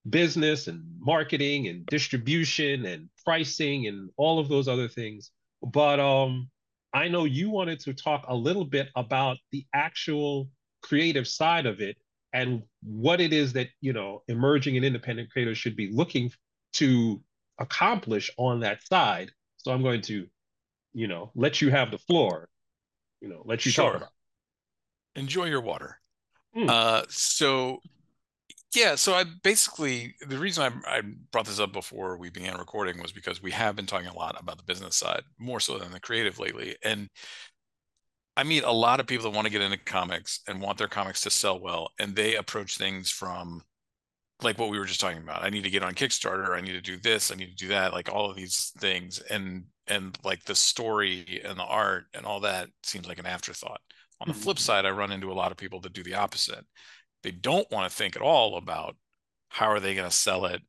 business 0.09 0.69
and 0.69 0.83
marketing 0.99 1.69
and 1.69 1.85
distribution 1.87 2.87
and 2.87 3.09
pricing 3.25 3.87
and 3.87 4.11
all 4.17 4.39
of 4.39 4.49
those 4.49 4.69
other 4.69 4.89
things. 4.89 5.31
But 5.63 6.01
um, 6.01 6.49
I 6.93 7.09
know 7.09 7.25
you 7.25 7.51
wanted 7.51 7.81
to 7.81 7.95
talk 7.95 8.25
a 8.29 8.35
little 8.35 8.65
bit 8.65 8.89
about 8.97 9.39
the 9.53 9.67
actual 9.75 10.49
creative 10.83 11.27
side 11.27 11.67
of 11.67 11.81
it 11.81 11.97
and 12.33 12.63
what 12.83 13.21
it 13.21 13.33
is 13.33 13.53
that 13.55 13.69
you 13.81 13.93
know 13.93 14.23
emerging 14.29 14.77
and 14.77 14.85
independent 14.85 15.31
creators 15.31 15.59
should 15.59 15.77
be 15.77 15.91
looking 15.93 16.31
to 16.75 17.21
accomplish 17.59 18.31
on 18.37 18.61
that 18.61 18.87
side. 18.87 19.31
So 19.57 19.73
I'm 19.73 19.83
going 19.83 20.03
to, 20.03 20.27
you 20.93 21.09
know, 21.09 21.31
let 21.35 21.61
you 21.61 21.71
have 21.71 21.91
the 21.91 21.99
floor. 21.99 22.49
You 23.21 23.29
know, 23.29 23.43
let 23.45 23.65
you 23.65 23.73
sure. 23.73 23.87
talk 23.87 23.97
about. 23.97 24.11
Enjoy 25.17 25.47
your 25.47 25.61
water. 25.61 26.01
Mm. 26.57 26.69
Uh, 26.69 27.03
so 27.09 27.81
yeah, 28.75 28.97
so 28.97 29.15
I 29.15 29.25
basically 29.43 30.15
the 30.27 30.39
reason 30.39 30.83
I, 30.87 30.99
I 30.99 31.03
brought 31.33 31.47
this 31.47 31.61
up 31.61 31.73
before 31.73 32.19
we 32.19 32.31
began 32.31 32.59
recording 32.59 33.01
was 33.01 33.13
because 33.13 33.43
we 33.43 33.51
have 33.53 33.77
been 33.77 33.87
talking 33.87 34.09
a 34.09 34.17
lot 34.17 34.37
about 34.39 34.59
the 34.59 34.65
business 34.65 34.97
side 34.97 35.23
more 35.39 35.61
so 35.61 35.79
than 35.79 35.91
the 35.91 36.01
creative 36.01 36.39
lately, 36.39 36.77
and 36.85 37.09
I 38.37 38.45
meet 38.45 38.65
a 38.65 38.71
lot 38.71 39.01
of 39.01 39.07
people 39.07 39.25
that 39.25 39.37
want 39.37 39.47
to 39.47 39.53
get 39.53 39.63
into 39.63 39.79
comics 39.79 40.41
and 40.47 40.61
want 40.61 40.79
their 40.79 40.87
comics 40.87 41.23
to 41.23 41.31
sell 41.31 41.59
well, 41.59 41.91
and 41.99 42.15
they 42.15 42.37
approach 42.37 42.77
things 42.77 43.11
from 43.11 43.63
like 44.43 44.59
what 44.59 44.71
we 44.71 44.79
were 44.79 44.85
just 44.85 45.01
talking 45.01 45.23
about. 45.23 45.43
I 45.43 45.51
need 45.51 45.65
to 45.65 45.71
get 45.71 45.83
on 45.83 45.95
Kickstarter. 45.95 46.51
I 46.51 46.61
need 46.61 46.73
to 46.73 46.81
do 46.81 46.97
this. 46.99 47.33
I 47.33 47.35
need 47.35 47.51
to 47.51 47.57
do 47.57 47.69
that. 47.69 47.93
Like 47.93 48.13
all 48.13 48.31
of 48.31 48.37
these 48.37 48.73
things, 48.79 49.19
and 49.19 49.65
and 49.89 50.17
like 50.25 50.45
the 50.45 50.55
story 50.55 51.41
and 51.45 51.59
the 51.59 51.65
art 51.65 52.05
and 52.15 52.27
all 52.27 52.41
that 52.41 52.69
seems 52.83 53.07
like 53.07 53.19
an 53.19 53.27
afterthought. 53.27 53.81
On 54.21 54.29
the 54.29 54.35
flip 54.35 54.57
mm-hmm. 54.57 54.63
side, 54.63 54.85
I 54.85 54.91
run 54.91 55.13
into 55.13 55.31
a 55.31 55.35
lot 55.35 55.53
of 55.53 55.59
people 55.59 55.81
that 55.81 55.93
do 55.93 56.03
the 56.03 56.15
opposite 56.15 56.65
they 57.23 57.31
don't 57.31 57.71
want 57.71 57.91
to 57.91 57.97
think 57.97 58.17
at 58.17 58.23
all 58.23 58.57
about 58.57 58.97
how 59.49 59.67
are 59.67 59.81
they 59.81 59.95
going 59.95 60.09
to 60.09 60.15
sell 60.15 60.47
it 60.47 60.63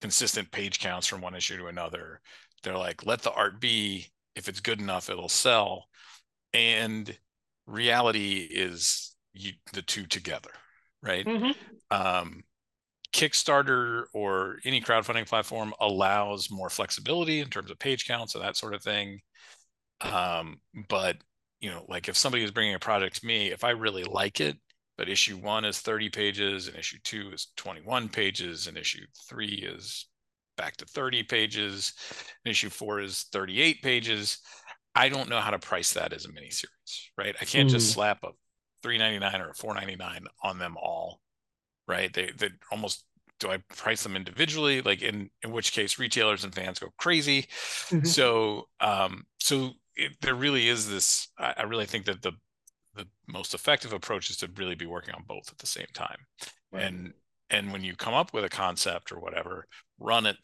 consistent 0.00 0.50
page 0.50 0.80
counts 0.80 1.06
from 1.06 1.20
one 1.20 1.34
issue 1.34 1.56
to 1.58 1.66
another 1.66 2.20
they're 2.62 2.78
like 2.78 3.04
let 3.04 3.22
the 3.22 3.32
art 3.32 3.60
be 3.60 4.06
if 4.34 4.48
it's 4.48 4.60
good 4.60 4.80
enough 4.80 5.10
it'll 5.10 5.28
sell 5.28 5.84
and 6.54 7.16
reality 7.66 8.48
is 8.50 9.14
you, 9.34 9.52
the 9.72 9.82
two 9.82 10.06
together 10.06 10.50
right 11.02 11.26
mm-hmm. 11.26 11.50
um, 11.90 12.42
kickstarter 13.16 14.04
or 14.12 14.58
any 14.64 14.80
crowdfunding 14.80 15.26
platform 15.26 15.72
allows 15.80 16.50
more 16.50 16.68
flexibility 16.68 17.40
in 17.40 17.48
terms 17.48 17.70
of 17.70 17.78
page 17.78 18.06
counts 18.06 18.34
and 18.34 18.44
that 18.44 18.56
sort 18.56 18.74
of 18.74 18.82
thing. 18.82 19.20
Um, 20.02 20.60
but 20.88 21.16
you 21.60 21.70
know 21.70 21.84
like 21.88 22.08
if 22.08 22.16
somebody 22.16 22.44
is 22.44 22.50
bringing 22.50 22.74
a 22.74 22.78
project 22.78 23.20
to 23.20 23.26
me 23.26 23.50
if 23.50 23.64
i 23.64 23.70
really 23.70 24.04
like 24.04 24.40
it 24.40 24.56
but 24.96 25.08
issue 25.08 25.36
one 25.36 25.64
is 25.64 25.80
30 25.80 26.08
pages 26.10 26.68
and 26.68 26.76
issue 26.76 26.98
two 27.02 27.30
is 27.32 27.48
21 27.56 28.08
pages 28.08 28.66
and 28.66 28.76
issue 28.76 29.04
three 29.28 29.66
is 29.66 30.06
back 30.56 30.76
to 30.76 30.84
30 30.86 31.22
pages 31.24 31.92
and 32.44 32.50
issue 32.50 32.70
four 32.70 33.00
is 33.00 33.26
38 33.32 33.82
pages 33.82 34.38
i 34.94 35.08
don't 35.08 35.28
know 35.28 35.40
how 35.40 35.50
to 35.50 35.58
price 35.58 35.92
that 35.94 36.12
as 36.12 36.24
a 36.24 36.32
mini 36.32 36.50
series 36.50 37.10
right? 37.18 37.34
I 37.40 37.44
can't 37.44 37.68
mm. 37.68 37.72
just 37.72 37.92
slap 37.92 38.22
a 38.22 38.30
399 38.82 39.40
or 39.40 39.50
a 39.50 39.54
499 39.54 40.26
on 40.42 40.58
them 40.58 40.76
all 40.80 41.20
right? 41.86 42.12
They 42.12 42.30
they 42.36 42.50
almost 42.70 43.04
do 43.38 43.50
i 43.50 43.58
price 43.68 44.02
them 44.02 44.16
individually? 44.16 44.82
Like 44.82 45.02
in 45.02 45.30
in 45.42 45.52
which 45.52 45.72
case 45.72 45.98
retailers 45.98 46.44
and 46.44 46.54
fans 46.54 46.78
go 46.78 46.88
crazy. 46.98 47.42
Mm-hmm. 47.88 48.04
so 48.04 48.68
um 48.80 49.24
so 49.38 49.72
it, 49.94 50.12
there 50.20 50.34
really 50.34 50.68
is 50.68 50.88
this 50.88 51.28
I, 51.38 51.54
I 51.58 51.62
really 51.64 51.86
think 51.86 52.06
that 52.06 52.22
the 52.22 52.32
the 52.94 53.06
most 53.26 53.52
effective 53.52 53.92
approach 53.92 54.30
is 54.30 54.38
to 54.38 54.48
really 54.56 54.74
be 54.74 54.86
working 54.86 55.14
on 55.14 55.24
both 55.26 55.50
at 55.50 55.58
the 55.58 55.66
same 55.66 55.86
time. 55.92 56.18
Right. 56.72 56.84
and 56.84 57.12
and 57.50 57.72
when 57.72 57.84
you 57.84 57.94
come 57.94 58.14
up 58.14 58.32
with 58.32 58.44
a 58.44 58.48
concept 58.48 59.12
or 59.12 59.20
whatever 59.20 59.66
run 59.98 60.26
it 60.26 60.36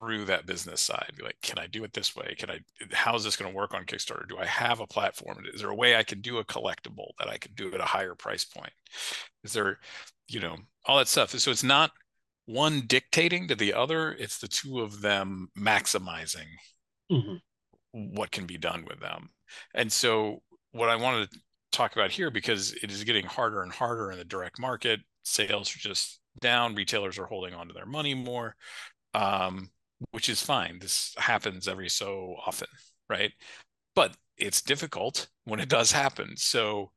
through 0.00 0.24
that 0.24 0.46
business 0.46 0.80
side. 0.80 1.12
Be 1.16 1.24
like 1.24 1.40
can 1.42 1.58
i 1.58 1.66
do 1.66 1.82
it 1.84 1.92
this 1.92 2.14
way? 2.14 2.34
Can 2.38 2.50
i 2.50 2.60
how 2.92 3.16
is 3.16 3.24
this 3.24 3.36
going 3.36 3.50
to 3.50 3.56
work 3.56 3.74
on 3.74 3.84
kickstarter? 3.84 4.28
Do 4.28 4.38
i 4.38 4.46
have 4.46 4.80
a 4.80 4.86
platform? 4.86 5.38
Is 5.52 5.60
there 5.60 5.70
a 5.70 5.74
way 5.74 5.96
i 5.96 6.04
can 6.04 6.20
do 6.20 6.38
a 6.38 6.44
collectible 6.44 7.10
that 7.18 7.28
i 7.28 7.36
can 7.36 7.52
do 7.54 7.72
at 7.74 7.80
a 7.80 7.84
higher 7.84 8.14
price 8.14 8.44
point? 8.44 8.72
Is 9.42 9.52
there 9.52 9.78
you 10.28 10.40
know 10.40 10.56
all 10.86 10.98
that 10.98 11.08
stuff 11.08 11.30
so 11.30 11.50
it's 11.50 11.64
not 11.64 11.90
one 12.46 12.82
dictating 12.86 13.48
to 13.48 13.54
the 13.54 13.74
other 13.74 14.12
it's 14.12 14.38
the 14.38 14.48
two 14.48 14.80
of 14.80 15.00
them 15.00 15.48
maximizing 15.58 16.46
mm-hmm. 17.10 17.34
what 17.92 18.30
can 18.30 18.46
be 18.46 18.56
done 18.56 18.84
with 18.88 19.00
them 19.00 19.28
and 19.74 19.92
so 19.92 20.42
what 20.72 20.88
i 20.88 20.96
wanted 20.96 21.30
to 21.30 21.38
talk 21.72 21.92
about 21.92 22.10
here 22.10 22.30
because 22.30 22.72
it 22.82 22.90
is 22.90 23.04
getting 23.04 23.26
harder 23.26 23.62
and 23.62 23.72
harder 23.72 24.10
in 24.10 24.18
the 24.18 24.24
direct 24.24 24.58
market. 24.58 25.00
Sales 25.22 25.74
are 25.74 25.78
just 25.78 26.20
down. 26.40 26.74
Retailers 26.74 27.18
are 27.18 27.26
holding 27.26 27.54
on 27.54 27.68
to 27.68 27.74
their 27.74 27.86
money 27.86 28.14
more, 28.14 28.56
um, 29.14 29.70
which 30.10 30.28
is 30.28 30.42
fine. 30.42 30.78
This 30.78 31.14
happens 31.18 31.68
every 31.68 31.88
so 31.88 32.36
often, 32.46 32.68
right? 33.08 33.32
But 33.94 34.16
it's 34.36 34.62
difficult 34.62 35.28
when 35.44 35.60
it 35.60 35.68
does 35.68 35.92
happen. 35.92 36.36
So 36.36 36.92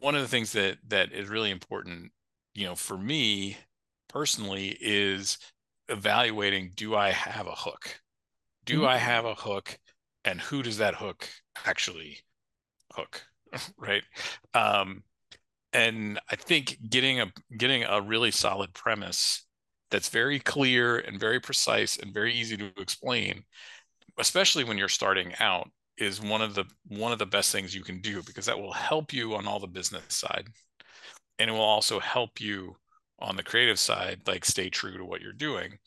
one 0.00 0.14
of 0.14 0.22
the 0.22 0.28
things 0.28 0.52
that 0.52 0.78
that 0.88 1.12
is 1.12 1.28
really 1.28 1.50
important, 1.50 2.10
you 2.56 2.66
know, 2.66 2.74
for 2.74 2.96
me 2.96 3.58
personally, 4.08 4.76
is 4.80 5.38
evaluating: 5.88 6.72
Do 6.74 6.94
I 6.94 7.10
have 7.10 7.46
a 7.46 7.54
hook? 7.54 8.00
Do 8.64 8.78
mm-hmm. 8.78 8.88
I 8.88 8.98
have 8.98 9.24
a 9.24 9.34
hook? 9.34 9.78
And 10.24 10.40
who 10.40 10.62
does 10.62 10.78
that 10.78 10.96
hook 10.96 11.28
actually 11.64 12.18
hook? 12.92 13.22
right? 13.78 14.02
Um, 14.54 15.04
and 15.72 16.18
I 16.30 16.36
think 16.36 16.78
getting 16.88 17.20
a 17.20 17.32
getting 17.56 17.84
a 17.84 18.00
really 18.00 18.30
solid 18.30 18.72
premise 18.74 19.44
that's 19.90 20.08
very 20.08 20.40
clear 20.40 20.98
and 20.98 21.20
very 21.20 21.40
precise 21.40 21.96
and 21.96 22.12
very 22.12 22.34
easy 22.34 22.56
to 22.56 22.70
explain, 22.78 23.44
especially 24.18 24.64
when 24.64 24.78
you're 24.78 24.88
starting 24.88 25.32
out, 25.38 25.70
is 25.98 26.20
one 26.20 26.42
of 26.42 26.54
the 26.54 26.64
one 26.88 27.12
of 27.12 27.18
the 27.18 27.26
best 27.26 27.52
things 27.52 27.74
you 27.74 27.82
can 27.82 28.00
do 28.00 28.22
because 28.22 28.46
that 28.46 28.58
will 28.58 28.72
help 28.72 29.12
you 29.12 29.34
on 29.34 29.46
all 29.46 29.60
the 29.60 29.66
business 29.66 30.02
side, 30.08 30.48
and 31.38 31.50
it 31.50 31.52
will 31.52 31.60
also 31.60 32.00
help 32.00 32.40
you 32.40 32.76
on 33.18 33.36
the 33.36 33.42
creative 33.42 33.78
side, 33.78 34.20
like 34.26 34.44
stay 34.44 34.68
true 34.68 34.96
to 34.96 35.04
what 35.04 35.20
you're 35.20 35.32
doing. 35.32 35.78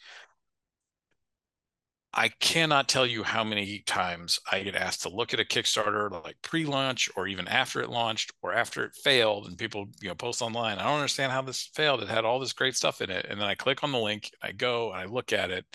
I 2.12 2.30
cannot 2.40 2.90
tell 2.90 3.06
you 3.06 3.22
how 3.22 3.44
many 3.44 3.80
times 3.86 4.40
I 4.52 4.64
get 4.64 4.76
asked 4.76 5.04
to 5.04 5.10
look 5.10 5.34
at 5.34 5.40
a 5.40 5.46
Kickstarter 5.46 6.12
like 6.24 6.38
pre-launch 6.42 7.10
or 7.16 7.28
even 7.28 7.48
after 7.48 7.82
it 7.82 7.90
launched 7.90 8.34
or 8.42 8.52
after 8.52 8.84
it 8.84 8.96
failed 8.96 9.48
and 9.48 9.58
people 9.58 9.86
you 10.02 10.08
know 10.08 10.16
post 10.16 10.42
online 10.42 10.80
I 10.80 10.86
don't 10.86 10.96
understand 10.96 11.32
how 11.32 11.44
this 11.44 11.70
failed 11.76 12.02
it 12.02 12.10
had 12.10 12.26
all 12.26 12.40
this 12.40 12.54
great 12.54 12.76
stuff 12.76 13.02
in 13.02 13.12
it 13.12 13.28
and 13.30 13.40
then 13.40 13.48
I 13.48 13.54
click 13.54 13.84
on 13.84 13.92
the 13.92 14.00
link 14.00 14.32
I 14.42 14.54
go 14.54 14.92
and 14.92 15.00
I 15.00 15.06
look 15.06 15.34
at 15.34 15.52
it 15.52 15.66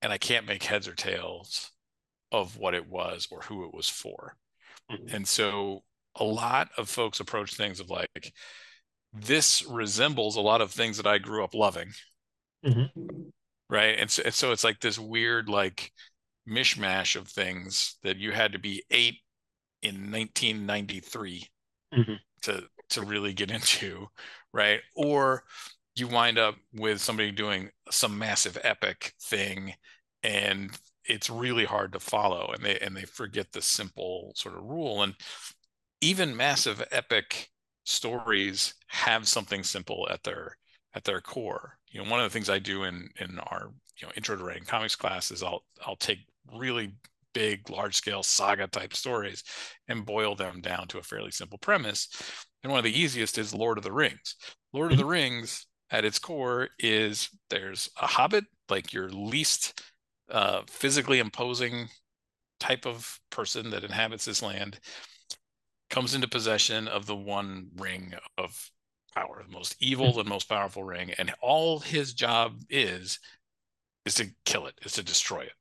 and 0.00 0.12
I 0.12 0.18
can't 0.18 0.46
make 0.46 0.62
heads 0.62 0.86
or 0.86 0.94
tails 0.94 1.72
of 2.30 2.56
what 2.56 2.74
it 2.74 2.88
was 2.88 3.26
or 3.32 3.40
who 3.40 3.64
it 3.64 3.74
was 3.74 3.88
for 3.88 4.36
mm-hmm. 4.90 5.14
and 5.14 5.26
so 5.26 5.82
a 6.14 6.24
lot 6.24 6.68
of 6.78 6.88
folks 6.88 7.18
approach 7.18 7.54
things 7.54 7.80
of 7.80 7.90
like 7.90 8.32
this 9.12 9.64
resembles 9.66 10.36
a 10.36 10.40
lot 10.40 10.60
of 10.60 10.70
things 10.70 10.96
that 10.96 11.06
I 11.06 11.18
grew 11.18 11.44
up 11.44 11.54
loving. 11.54 11.90
Mm-hmm. 12.64 13.28
Right? 13.68 13.98
And 13.98 14.10
so, 14.10 14.22
and 14.24 14.34
so 14.34 14.52
it's 14.52 14.64
like 14.64 14.80
this 14.80 14.98
weird 14.98 15.48
like 15.48 15.92
mishmash 16.48 17.16
of 17.16 17.28
things 17.28 17.96
that 18.02 18.16
you 18.16 18.32
had 18.32 18.52
to 18.52 18.58
be 18.58 18.82
eight 18.90 19.18
in 19.82 20.10
1993 20.10 21.46
mm-hmm. 21.94 22.12
to 22.42 22.64
to 22.90 23.02
really 23.02 23.32
get 23.32 23.50
into 23.52 24.08
right? 24.52 24.80
Or 24.94 25.44
you 25.96 26.08
wind 26.08 26.38
up 26.38 26.56
with 26.74 27.00
somebody 27.00 27.30
doing 27.30 27.70
some 27.90 28.18
massive 28.18 28.58
epic 28.62 29.14
thing 29.20 29.74
and 30.22 30.70
it's 31.04 31.30
really 31.30 31.64
hard 31.64 31.92
to 31.92 32.00
follow 32.00 32.52
and 32.54 32.64
they 32.64 32.78
and 32.78 32.96
they 32.96 33.04
forget 33.04 33.52
the 33.52 33.62
simple 33.62 34.32
sort 34.34 34.56
of 34.56 34.64
rule. 34.64 35.02
And 35.02 35.14
even 36.00 36.36
massive 36.36 36.82
epic 36.90 37.49
stories 37.84 38.74
have 38.86 39.26
something 39.26 39.62
simple 39.62 40.08
at 40.10 40.22
their 40.22 40.56
at 40.94 41.04
their 41.04 41.20
core 41.20 41.78
you 41.90 42.02
know 42.02 42.10
one 42.10 42.20
of 42.20 42.24
the 42.24 42.32
things 42.32 42.50
i 42.50 42.58
do 42.58 42.84
in 42.84 43.08
in 43.20 43.38
our 43.38 43.70
you 43.96 44.06
know 44.06 44.12
intro 44.16 44.36
to 44.36 44.44
writing 44.44 44.64
comics 44.64 44.96
class 44.96 45.30
is 45.30 45.42
i'll 45.42 45.64
i'll 45.86 45.96
take 45.96 46.18
really 46.52 46.92
big, 47.32 47.68
large 47.70 47.94
scale 47.96 48.22
saga 48.22 48.66
type 48.66 48.94
stories 48.94 49.44
and 49.88 50.06
boil 50.06 50.34
them 50.34 50.60
down 50.60 50.88
to 50.88 50.98
a 50.98 51.02
fairly 51.02 51.30
simple 51.30 51.58
premise. 51.58 52.08
And 52.62 52.70
one 52.70 52.78
of 52.78 52.84
the 52.84 52.98
easiest 52.98 53.38
is 53.38 53.54
Lord 53.54 53.78
of 53.78 53.84
the 53.84 53.92
Rings. 53.92 54.36
Lord 54.72 54.92
of 54.92 54.98
the 54.98 55.04
Rings, 55.04 55.66
at 55.90 56.04
its 56.04 56.18
core, 56.18 56.68
is 56.78 57.30
there's 57.48 57.90
a 58.00 58.06
hobbit, 58.06 58.44
like 58.68 58.92
your 58.92 59.10
least 59.10 59.82
uh, 60.30 60.62
physically 60.68 61.18
imposing 61.18 61.88
type 62.60 62.86
of 62.86 63.18
person 63.30 63.70
that 63.70 63.84
inhabits 63.84 64.24
this 64.26 64.42
land, 64.42 64.78
comes 65.90 66.14
into 66.14 66.28
possession 66.28 66.88
of 66.88 67.06
the 67.06 67.16
one 67.16 67.68
ring 67.76 68.14
of 68.38 68.70
power, 69.14 69.42
the 69.46 69.52
most 69.52 69.76
evil 69.80 70.18
and 70.18 70.28
most 70.28 70.48
powerful 70.48 70.84
ring, 70.84 71.12
and 71.18 71.34
all 71.42 71.80
his 71.80 72.14
job 72.14 72.60
is 72.70 73.18
is 74.06 74.14
to 74.14 74.30
kill 74.44 74.66
it, 74.66 74.74
is 74.82 74.92
to 74.92 75.02
destroy 75.02 75.40
it. 75.40 75.52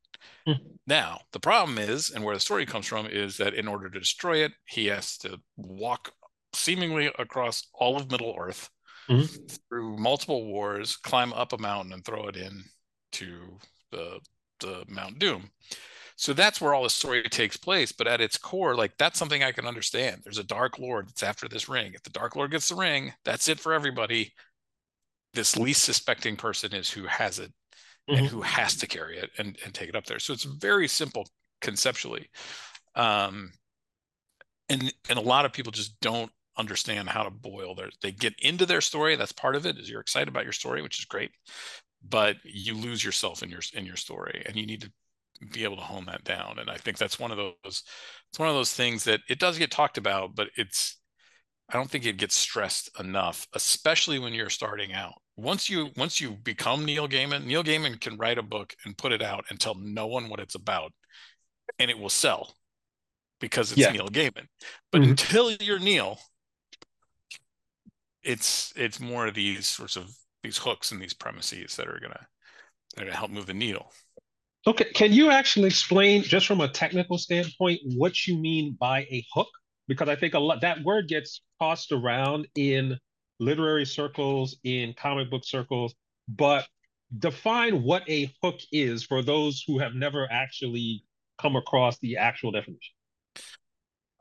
Mm-hmm. 0.47 0.67
Now, 0.87 1.21
the 1.33 1.39
problem 1.39 1.77
is, 1.77 2.11
and 2.11 2.23
where 2.23 2.35
the 2.35 2.39
story 2.39 2.65
comes 2.65 2.87
from, 2.87 3.05
is 3.05 3.37
that 3.37 3.53
in 3.53 3.67
order 3.67 3.89
to 3.89 3.99
destroy 3.99 4.43
it, 4.43 4.53
he 4.65 4.85
has 4.85 5.17
to 5.19 5.39
walk 5.57 6.13
seemingly 6.53 7.11
across 7.19 7.67
all 7.73 7.97
of 7.97 8.09
Middle 8.09 8.35
Earth 8.39 8.69
mm-hmm. 9.09 9.45
through 9.67 9.97
multiple 9.97 10.45
wars, 10.45 10.95
climb 10.95 11.33
up 11.33 11.53
a 11.53 11.57
mountain, 11.57 11.93
and 11.93 12.05
throw 12.05 12.27
it 12.27 12.37
in 12.37 12.63
to 13.13 13.57
the 13.91 14.19
the 14.59 14.83
Mount 14.87 15.19
Doom. 15.19 15.49
So 16.19 16.33
that's 16.33 16.59
where 16.59 16.73
all 16.73 16.83
the 16.83 16.89
story 16.89 17.23
takes 17.23 17.55
place. 17.55 17.93
But 17.93 18.05
at 18.05 18.19
its 18.19 18.37
core, 18.37 18.75
like 18.75 18.97
that's 18.97 19.17
something 19.17 19.41
I 19.41 19.53
can 19.53 19.65
understand. 19.65 20.19
There's 20.21 20.37
a 20.37 20.43
Dark 20.43 20.77
Lord 20.77 21.07
that's 21.07 21.23
after 21.23 21.47
this 21.47 21.69
ring. 21.69 21.93
If 21.93 22.03
the 22.03 22.09
Dark 22.09 22.35
Lord 22.35 22.51
gets 22.51 22.67
the 22.67 22.75
ring, 22.75 23.13
that's 23.23 23.47
it 23.47 23.57
for 23.57 23.71
everybody. 23.73 24.33
This 25.33 25.55
least 25.55 25.85
suspecting 25.85 26.35
person 26.35 26.73
is 26.73 26.89
who 26.89 27.05
has 27.05 27.39
it 27.39 27.53
mm-hmm. 28.09 28.15
and 28.17 28.27
who 28.27 28.41
has 28.41 28.75
to 28.75 28.85
carry 28.85 29.17
it 29.17 29.29
and, 29.37 29.57
and 29.63 29.73
take 29.73 29.87
it 29.87 29.95
up 29.95 30.07
there. 30.07 30.19
So 30.19 30.33
it's 30.33 30.43
very 30.43 30.89
simple 30.89 31.25
conceptually. 31.61 32.27
Um, 32.95 33.53
and 34.67 34.93
and 35.09 35.17
a 35.17 35.21
lot 35.21 35.45
of 35.45 35.53
people 35.53 35.71
just 35.71 36.01
don't 36.01 36.31
understand 36.57 37.07
how 37.07 37.23
to 37.23 37.29
boil 37.29 37.75
their 37.75 37.91
they 38.03 38.11
get 38.11 38.33
into 38.39 38.65
their 38.65 38.81
story 38.81 39.15
that's 39.15 39.31
part 39.31 39.55
of 39.55 39.65
it 39.65 39.77
is 39.77 39.89
you're 39.89 40.01
excited 40.01 40.27
about 40.27 40.43
your 40.43 40.51
story 40.51 40.81
which 40.81 40.99
is 40.99 41.05
great 41.05 41.31
but 42.03 42.35
you 42.43 42.75
lose 42.75 43.01
yourself 43.01 43.41
in 43.41 43.49
your 43.49 43.61
in 43.73 43.85
your 43.85 43.95
story 43.95 44.43
and 44.45 44.57
you 44.57 44.65
need 44.65 44.81
to 44.81 44.91
be 45.51 45.63
able 45.63 45.75
to 45.75 45.81
hone 45.81 46.05
that 46.05 46.23
down 46.23 46.57
and 46.59 46.69
i 46.69 46.75
think 46.75 46.97
that's 46.97 47.19
one 47.19 47.31
of 47.31 47.37
those 47.37 47.53
it's 47.63 48.39
one 48.39 48.49
of 48.49 48.55
those 48.55 48.73
things 48.73 49.03
that 49.03 49.21
it 49.29 49.39
does 49.39 49.57
get 49.57 49.71
talked 49.71 49.97
about 49.97 50.35
but 50.35 50.49
it's 50.57 50.97
i 51.69 51.73
don't 51.73 51.89
think 51.89 52.05
it 52.05 52.17
gets 52.17 52.35
stressed 52.35 52.89
enough 52.99 53.47
especially 53.53 54.19
when 54.19 54.33
you're 54.33 54.49
starting 54.49 54.93
out 54.93 55.13
once 55.37 55.69
you 55.69 55.89
once 55.95 56.19
you 56.19 56.31
become 56.43 56.85
neil 56.85 57.07
gaiman 57.07 57.45
neil 57.45 57.63
gaiman 57.63 57.99
can 57.99 58.17
write 58.17 58.37
a 58.37 58.43
book 58.43 58.73
and 58.85 58.97
put 58.97 59.11
it 59.11 59.21
out 59.21 59.45
and 59.49 59.59
tell 59.59 59.75
no 59.75 60.07
one 60.07 60.29
what 60.29 60.39
it's 60.39 60.55
about 60.55 60.91
and 61.79 61.89
it 61.89 61.97
will 61.97 62.09
sell 62.09 62.53
because 63.39 63.71
it's 63.71 63.79
yeah. 63.79 63.91
neil 63.91 64.09
gaiman 64.09 64.47
but 64.91 65.01
mm-hmm. 65.01 65.11
until 65.11 65.51
you're 65.51 65.79
neil 65.79 66.19
it's 68.23 68.73
it's 68.75 68.99
more 68.99 69.27
of 69.27 69.33
these 69.33 69.67
sorts 69.67 69.95
of 69.95 70.09
these 70.43 70.57
hooks 70.57 70.91
and 70.91 71.01
these 71.01 71.13
premises 71.13 71.75
that 71.75 71.87
are 71.87 71.99
gonna 72.01 72.27
that 72.95 73.03
are 73.03 73.05
gonna 73.05 73.17
help 73.17 73.31
move 73.31 73.45
the 73.45 73.53
needle 73.53 73.91
Okay, 74.69 74.85
can 74.93 75.11
you 75.11 75.31
actually 75.31 75.67
explain, 75.67 76.21
just 76.21 76.45
from 76.45 76.61
a 76.61 76.67
technical 76.67 77.17
standpoint, 77.17 77.79
what 77.97 78.27
you 78.27 78.37
mean 78.37 78.77
by 78.79 78.99
a 78.99 79.25
hook? 79.33 79.47
Because 79.87 80.07
I 80.07 80.15
think 80.15 80.35
a 80.35 80.39
lot 80.39 80.61
that 80.61 80.83
word 80.83 81.07
gets 81.07 81.41
tossed 81.59 81.91
around 81.91 82.47
in 82.53 82.95
literary 83.39 83.87
circles, 83.87 84.59
in 84.63 84.93
comic 84.93 85.31
book 85.31 85.43
circles, 85.43 85.95
but 86.27 86.67
define 87.17 87.81
what 87.81 88.07
a 88.07 88.31
hook 88.43 88.59
is 88.71 89.03
for 89.03 89.23
those 89.23 89.63
who 89.65 89.79
have 89.79 89.95
never 89.95 90.27
actually 90.31 91.03
come 91.41 91.55
across 91.55 91.97
the 91.97 92.17
actual 92.17 92.51
definition. 92.51 92.93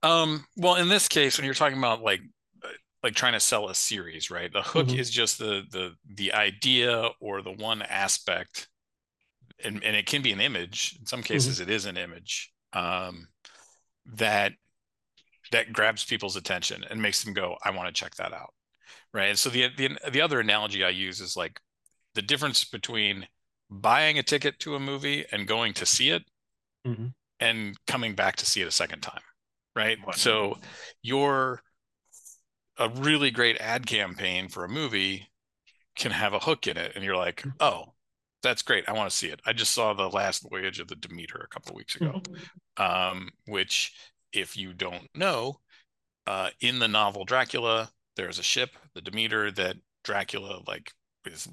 Um, 0.02 0.46
well, 0.56 0.76
in 0.76 0.88
this 0.88 1.08
case, 1.08 1.36
when 1.36 1.44
you're 1.44 1.52
talking 1.52 1.76
about 1.76 2.00
like 2.00 2.22
like 3.02 3.14
trying 3.14 3.34
to 3.34 3.40
sell 3.40 3.68
a 3.68 3.74
series, 3.74 4.30
right? 4.30 4.50
The 4.50 4.62
hook 4.62 4.86
mm-hmm. 4.86 4.98
is 4.98 5.10
just 5.10 5.38
the 5.38 5.64
the 5.70 5.92
the 6.14 6.32
idea 6.32 7.10
or 7.20 7.42
the 7.42 7.52
one 7.52 7.82
aspect 7.82 8.66
and, 9.64 9.82
and 9.82 9.96
it 9.96 10.06
can 10.06 10.22
be 10.22 10.32
an 10.32 10.40
image 10.40 10.96
in 10.98 11.06
some 11.06 11.22
cases 11.22 11.54
mm-hmm. 11.54 11.70
it 11.70 11.74
is 11.74 11.86
an 11.86 11.96
image 11.96 12.52
um, 12.72 13.28
that 14.06 14.52
that 15.50 15.72
grabs 15.72 16.04
people's 16.04 16.36
attention 16.36 16.84
and 16.90 17.00
makes 17.00 17.22
them 17.22 17.32
go 17.32 17.56
i 17.64 17.70
want 17.70 17.86
to 17.86 18.00
check 18.00 18.14
that 18.16 18.32
out 18.32 18.52
right 19.12 19.30
and 19.30 19.38
so 19.38 19.48
the, 19.50 19.68
the 19.76 19.90
the 20.10 20.20
other 20.20 20.40
analogy 20.40 20.84
i 20.84 20.88
use 20.88 21.20
is 21.20 21.36
like 21.36 21.60
the 22.14 22.22
difference 22.22 22.64
between 22.64 23.26
buying 23.70 24.18
a 24.18 24.22
ticket 24.22 24.58
to 24.58 24.74
a 24.74 24.80
movie 24.80 25.24
and 25.32 25.46
going 25.46 25.72
to 25.74 25.86
see 25.86 26.10
it 26.10 26.22
mm-hmm. 26.86 27.06
and 27.40 27.76
coming 27.86 28.14
back 28.14 28.36
to 28.36 28.46
see 28.46 28.60
it 28.60 28.68
a 28.68 28.72
second 28.72 29.00
time 29.00 29.20
right 29.76 29.98
so 30.14 30.58
your 31.02 31.62
a 32.78 32.88
really 32.90 33.30
great 33.30 33.58
ad 33.60 33.86
campaign 33.86 34.48
for 34.48 34.64
a 34.64 34.68
movie 34.68 35.28
can 35.96 36.12
have 36.12 36.32
a 36.32 36.38
hook 36.38 36.66
in 36.66 36.76
it 36.76 36.92
and 36.94 37.04
you're 37.04 37.16
like 37.16 37.42
mm-hmm. 37.42 37.50
oh 37.60 37.92
that's 38.42 38.62
great. 38.62 38.88
I 38.88 38.92
want 38.92 39.10
to 39.10 39.16
see 39.16 39.28
it. 39.28 39.40
I 39.46 39.52
just 39.52 39.72
saw 39.72 39.92
the 39.92 40.08
last 40.08 40.48
voyage 40.48 40.80
of 40.80 40.88
the 40.88 40.96
Demeter 40.96 41.40
a 41.44 41.48
couple 41.48 41.72
of 41.72 41.76
weeks 41.76 41.96
ago, 41.96 42.20
mm-hmm. 42.22 42.82
um, 42.82 43.30
which, 43.46 43.94
if 44.32 44.56
you 44.56 44.72
don't 44.72 45.08
know, 45.14 45.60
uh, 46.26 46.50
in 46.60 46.78
the 46.78 46.88
novel 46.88 47.24
Dracula, 47.24 47.90
there's 48.16 48.38
a 48.38 48.42
ship, 48.42 48.70
the 48.94 49.00
Demeter, 49.00 49.50
that 49.52 49.76
Dracula 50.04 50.60
like 50.66 50.92
is 51.24 51.48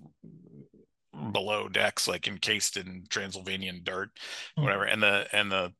below 1.32 1.68
decks, 1.70 2.08
like 2.08 2.28
encased 2.28 2.78
in 2.78 3.04
Transylvanian 3.10 3.82
dirt, 3.84 4.10
mm-hmm. 4.10 4.64
whatever. 4.64 4.84
And 4.84 5.02
the 5.02 5.28
and 5.32 5.52
the 5.52 5.74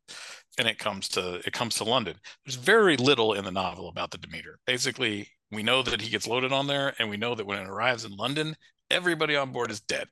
and 0.58 0.68
it 0.68 0.80
comes 0.80 1.08
to 1.10 1.42
it 1.46 1.54
comes 1.54 1.76
to 1.76 1.84
London. 1.84 2.16
There's 2.46 2.56
very 2.56 2.98
little 2.98 3.34
in 3.34 3.46
the 3.46 3.52
novel 3.52 3.90
about 3.90 4.12
the 4.12 4.18
Demeter. 4.18 4.60
Basically, 4.66 5.28
we 5.52 5.64
know 5.64 5.84
that 5.84 6.02
he 6.02 6.10
gets 6.10 6.28
loaded 6.28 6.52
on 6.52 6.68
there, 6.68 6.94
and 7.00 7.10
we 7.10 7.18
know 7.18 7.36
that 7.36 7.46
when 7.46 7.60
it 7.60 7.68
arrives 7.68 8.06
in 8.06 8.16
London, 8.16 8.56
everybody 8.90 9.36
on 9.36 9.52
board 9.52 9.72
is 9.72 9.82
dead. 9.82 10.08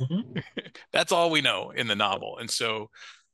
Mm-hmm. 0.00 0.38
That's 0.92 1.12
all 1.12 1.30
we 1.30 1.40
know 1.40 1.70
in 1.70 1.86
the 1.86 1.96
novel. 1.96 2.38
And 2.38 2.50
so 2.50 2.90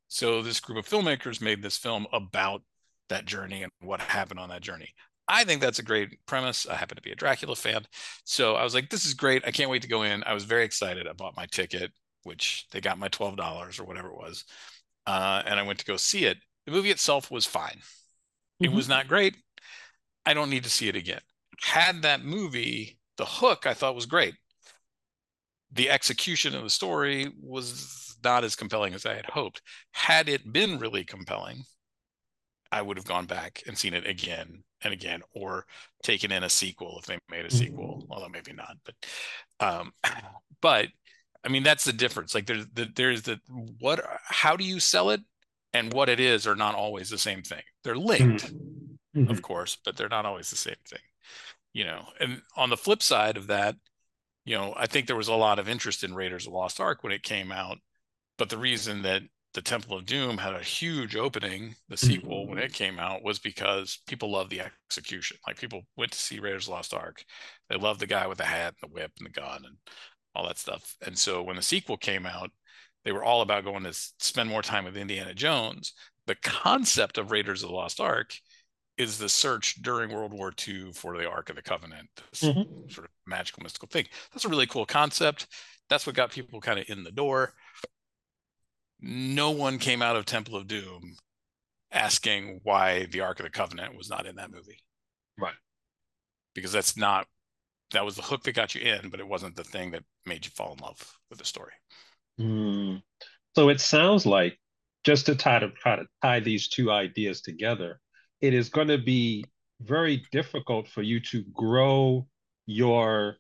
so 0.08 0.42
this 0.42 0.60
group 0.60 0.78
of 0.78 0.88
filmmakers 0.88 1.40
made 1.40 1.62
this 1.62 1.76
film 1.76 2.06
about 2.12 2.62
that 3.10 3.26
journey 3.26 3.62
and 3.62 3.72
what 3.80 4.00
happened 4.00 4.40
on 4.40 4.48
that 4.48 4.62
journey. 4.62 4.94
I 5.30 5.44
think 5.44 5.60
that's 5.60 5.78
a 5.78 5.82
great 5.82 6.24
premise. 6.24 6.66
I 6.66 6.74
happen 6.74 6.96
to 6.96 7.02
be 7.02 7.12
a 7.12 7.16
Dracula 7.16 7.54
fan. 7.54 7.84
So 8.24 8.54
I 8.54 8.64
was 8.64 8.72
like, 8.72 8.88
this 8.88 9.04
is 9.04 9.12
great. 9.12 9.46
I 9.46 9.50
can't 9.50 9.70
wait 9.70 9.82
to 9.82 9.88
go 9.88 10.02
in. 10.02 10.24
I 10.24 10.32
was 10.32 10.44
very 10.44 10.64
excited. 10.64 11.06
I 11.06 11.12
bought 11.12 11.36
my 11.36 11.44
ticket, 11.44 11.92
which 12.22 12.66
they 12.72 12.80
got 12.80 12.98
my 12.98 13.08
$12 13.08 13.78
or 13.78 13.84
whatever 13.84 14.08
it 14.08 14.16
was. 14.16 14.44
Uh, 15.06 15.42
and 15.44 15.60
I 15.60 15.64
went 15.64 15.78
to 15.80 15.84
go 15.84 15.98
see 15.98 16.24
it. 16.24 16.38
The 16.64 16.72
movie 16.72 16.90
itself 16.90 17.30
was 17.30 17.44
fine. 17.44 17.76
Mm-hmm. 17.76 18.64
It 18.64 18.72
was 18.72 18.88
not 18.88 19.06
great. 19.06 19.36
I 20.24 20.32
don't 20.32 20.50
need 20.50 20.64
to 20.64 20.70
see 20.70 20.88
it 20.88 20.96
again. 20.96 21.20
Had 21.60 22.02
that 22.02 22.24
movie, 22.24 22.98
the 23.18 23.26
hook 23.26 23.66
I 23.66 23.74
thought 23.74 23.94
was 23.94 24.06
great 24.06 24.34
the 25.72 25.90
execution 25.90 26.54
of 26.54 26.62
the 26.62 26.70
story 26.70 27.30
was 27.40 28.16
not 28.24 28.44
as 28.44 28.56
compelling 28.56 28.94
as 28.94 29.06
I 29.06 29.14
had 29.14 29.26
hoped. 29.26 29.62
Had 29.92 30.28
it 30.28 30.52
been 30.52 30.78
really 30.78 31.04
compelling, 31.04 31.62
I 32.72 32.82
would 32.82 32.96
have 32.96 33.06
gone 33.06 33.26
back 33.26 33.62
and 33.66 33.76
seen 33.76 33.94
it 33.94 34.06
again 34.06 34.62
and 34.82 34.92
again, 34.92 35.22
or 35.34 35.66
taken 36.02 36.30
in 36.30 36.44
a 36.44 36.48
sequel 36.48 36.98
if 36.98 37.06
they 37.06 37.18
made 37.30 37.44
a 37.44 37.50
sequel, 37.50 38.02
mm-hmm. 38.02 38.12
although 38.12 38.28
maybe 38.28 38.52
not. 38.52 38.76
But, 38.84 38.94
um, 39.60 39.92
but 40.60 40.88
I 41.44 41.48
mean 41.48 41.62
that's 41.62 41.84
the 41.84 41.92
difference. 41.92 42.34
Like 42.34 42.46
there's 42.46 42.66
the 42.72 42.88
there's 42.94 43.22
the 43.22 43.40
what 43.78 44.04
how 44.24 44.56
do 44.56 44.64
you 44.64 44.80
sell 44.80 45.10
it 45.10 45.20
and 45.72 45.92
what 45.92 46.08
it 46.08 46.20
is 46.20 46.46
are 46.46 46.56
not 46.56 46.74
always 46.74 47.10
the 47.10 47.18
same 47.18 47.42
thing. 47.42 47.62
They're 47.84 47.96
linked, 47.96 48.52
mm-hmm. 49.16 49.30
of 49.30 49.42
course, 49.42 49.76
but 49.84 49.96
they're 49.96 50.08
not 50.08 50.26
always 50.26 50.50
the 50.50 50.56
same 50.56 50.76
thing. 50.88 51.00
You 51.72 51.84
know, 51.84 52.06
and 52.20 52.42
on 52.56 52.70
the 52.70 52.76
flip 52.76 53.02
side 53.02 53.36
of 53.36 53.48
that, 53.48 53.76
you 54.48 54.54
know, 54.54 54.72
I 54.78 54.86
think 54.86 55.06
there 55.06 55.14
was 55.14 55.28
a 55.28 55.34
lot 55.34 55.58
of 55.58 55.68
interest 55.68 56.02
in 56.02 56.14
Raiders 56.14 56.46
of 56.46 56.52
the 56.52 56.58
Lost 56.58 56.80
Ark 56.80 57.04
when 57.04 57.12
it 57.12 57.22
came 57.22 57.52
out, 57.52 57.76
but 58.38 58.48
the 58.48 58.56
reason 58.56 59.02
that 59.02 59.20
the 59.52 59.60
Temple 59.60 59.98
of 59.98 60.06
Doom 60.06 60.38
had 60.38 60.54
a 60.54 60.62
huge 60.62 61.16
opening, 61.16 61.74
the 61.90 61.98
sequel 61.98 62.44
mm-hmm. 62.44 62.50
when 62.54 62.58
it 62.58 62.72
came 62.72 62.98
out, 62.98 63.22
was 63.22 63.38
because 63.38 63.98
people 64.06 64.30
loved 64.30 64.48
the 64.48 64.62
execution. 64.62 65.36
Like 65.46 65.60
people 65.60 65.82
went 65.98 66.12
to 66.12 66.18
see 66.18 66.40
Raiders 66.40 66.64
of 66.64 66.68
the 66.68 66.72
Lost 66.76 66.94
Ark, 66.94 67.22
they 67.68 67.76
loved 67.76 68.00
the 68.00 68.06
guy 68.06 68.26
with 68.26 68.38
the 68.38 68.44
hat 68.44 68.74
and 68.80 68.90
the 68.90 68.94
whip 68.94 69.12
and 69.18 69.26
the 69.26 69.38
gun 69.38 69.64
and 69.66 69.76
all 70.34 70.46
that 70.46 70.56
stuff. 70.56 70.96
And 71.04 71.18
so 71.18 71.42
when 71.42 71.56
the 71.56 71.62
sequel 71.62 71.98
came 71.98 72.24
out, 72.24 72.50
they 73.04 73.12
were 73.12 73.24
all 73.24 73.42
about 73.42 73.64
going 73.64 73.84
to 73.84 73.92
spend 73.92 74.48
more 74.48 74.62
time 74.62 74.86
with 74.86 74.96
Indiana 74.96 75.34
Jones. 75.34 75.92
The 76.26 76.36
concept 76.36 77.18
of 77.18 77.32
Raiders 77.32 77.62
of 77.62 77.68
the 77.68 77.74
Lost 77.74 78.00
Ark 78.00 78.32
is 78.98 79.18
the 79.18 79.28
search 79.28 79.80
during 79.82 80.12
World 80.12 80.32
War 80.32 80.52
II 80.66 80.92
for 80.92 81.16
the 81.16 81.28
Ark 81.28 81.50
of 81.50 81.56
the 81.56 81.62
Covenant, 81.62 82.08
mm-hmm. 82.34 82.88
sort 82.90 83.06
of 83.06 83.12
magical, 83.26 83.62
mystical 83.62 83.88
thing. 83.88 84.06
That's 84.32 84.44
a 84.44 84.48
really 84.48 84.66
cool 84.66 84.86
concept. 84.86 85.46
That's 85.88 86.06
what 86.06 86.16
got 86.16 86.30
people 86.30 86.60
kind 86.60 86.78
of 86.78 86.86
in 86.88 87.04
the 87.04 87.12
door. 87.12 87.54
No 89.00 89.50
one 89.50 89.78
came 89.78 90.02
out 90.02 90.16
of 90.16 90.26
Temple 90.26 90.56
of 90.56 90.66
Doom 90.66 91.16
asking 91.92 92.60
why 92.64 93.06
the 93.06 93.20
Ark 93.20 93.38
of 93.40 93.44
the 93.44 93.50
Covenant 93.50 93.96
was 93.96 94.10
not 94.10 94.26
in 94.26 94.36
that 94.36 94.50
movie. 94.50 94.80
Right. 95.38 95.54
Because 96.54 96.72
that's 96.72 96.96
not, 96.96 97.26
that 97.92 98.04
was 98.04 98.16
the 98.16 98.22
hook 98.22 98.42
that 98.42 98.54
got 98.54 98.74
you 98.74 98.80
in, 98.82 99.08
but 99.08 99.20
it 99.20 99.28
wasn't 99.28 99.56
the 99.56 99.64
thing 99.64 99.92
that 99.92 100.02
made 100.26 100.44
you 100.44 100.50
fall 100.54 100.74
in 100.74 100.80
love 100.80 101.00
with 101.30 101.38
the 101.38 101.44
story. 101.44 101.72
Mm. 102.38 103.02
So 103.54 103.68
it 103.68 103.80
sounds 103.80 104.26
like 104.26 104.58
just 105.04 105.26
to 105.26 105.34
try 105.34 105.58
to 105.58 105.70
try 105.70 105.96
to 105.96 106.04
tie 106.22 106.40
these 106.40 106.68
two 106.68 106.90
ideas 106.90 107.40
together, 107.40 108.00
it 108.40 108.54
is 108.54 108.68
going 108.68 108.88
to 108.88 108.98
be 108.98 109.44
very 109.80 110.24
difficult 110.32 110.88
for 110.88 111.02
you 111.02 111.20
to 111.20 111.42
grow 111.52 112.26
your 112.66 113.36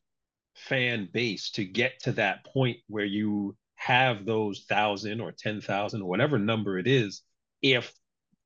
fan 0.54 1.08
base 1.12 1.50
to 1.50 1.64
get 1.64 2.00
to 2.00 2.12
that 2.12 2.44
point 2.44 2.78
where 2.88 3.04
you 3.04 3.56
have 3.76 4.24
those 4.24 4.64
thousand 4.68 5.20
or 5.20 5.32
ten 5.32 5.60
thousand 5.60 6.02
or 6.02 6.08
whatever 6.08 6.38
number 6.38 6.78
it 6.78 6.86
is, 6.86 7.22
if 7.62 7.92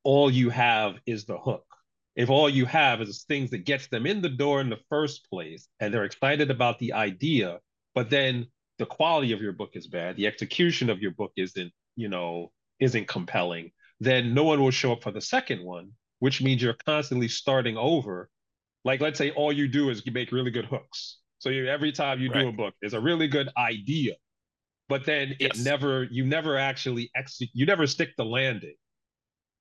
all 0.03 0.29
you 0.29 0.49
have 0.49 0.95
is 1.05 1.25
the 1.25 1.37
hook. 1.37 1.65
If 2.15 2.29
all 2.29 2.47
you 2.47 2.65
have 2.67 3.01
is 3.01 3.23
things 3.23 3.49
that 3.51 3.65
gets 3.65 3.87
them 3.87 4.05
in 4.05 4.21
the 4.21 4.29
door 4.29 4.61
in 4.61 4.69
the 4.69 4.79
first 4.89 5.27
place 5.29 5.67
and 5.79 5.91
they're 5.91 6.03
excited 6.03 6.51
about 6.51 6.77
the 6.77 6.93
idea, 6.93 7.59
but 7.95 8.11
then 8.11 8.47
the 8.77 8.85
quality 8.85 9.31
of 9.31 9.41
your 9.41 9.53
book 9.53 9.71
is 9.73 9.87
bad, 9.87 10.15
the 10.15 10.27
execution 10.27 10.91
of 10.91 10.99
your 10.99 11.11
book 11.11 11.31
isn't, 11.35 11.71
you 11.95 12.09
know, 12.09 12.51
isn't 12.79 13.07
compelling, 13.07 13.71
then 13.99 14.35
no 14.35 14.43
one 14.43 14.61
will 14.61 14.71
show 14.71 14.91
up 14.93 15.01
for 15.01 15.11
the 15.11 15.21
second 15.21 15.63
one, 15.63 15.91
which 16.23 16.41
means 16.41 16.63
you're 16.63 16.77
constantly 16.85 17.27
starting 17.27 17.75
over. 17.75 18.29
Like 18.85 19.01
let's 19.01 19.17
say 19.17 19.31
all 19.31 19.51
you 19.51 19.67
do 19.67 19.89
is 19.89 20.05
you 20.05 20.13
make 20.13 20.31
really 20.31 20.51
good 20.51 20.63
hooks. 20.63 21.17
So 21.39 21.49
you, 21.49 21.67
every 21.67 21.91
time 21.91 22.21
you 22.21 22.31
right. 22.31 22.43
do 22.43 22.47
a 22.47 22.51
book, 22.53 22.73
it's 22.81 22.93
a 22.93 22.99
really 23.01 23.27
good 23.27 23.49
idea, 23.57 24.13
but 24.87 25.05
then 25.05 25.35
yes. 25.37 25.59
it 25.59 25.65
never 25.65 26.05
you 26.05 26.25
never 26.25 26.57
actually 26.57 27.11
execute. 27.13 27.49
You 27.53 27.65
never 27.65 27.85
stick 27.87 28.11
the 28.15 28.23
landing. 28.23 28.75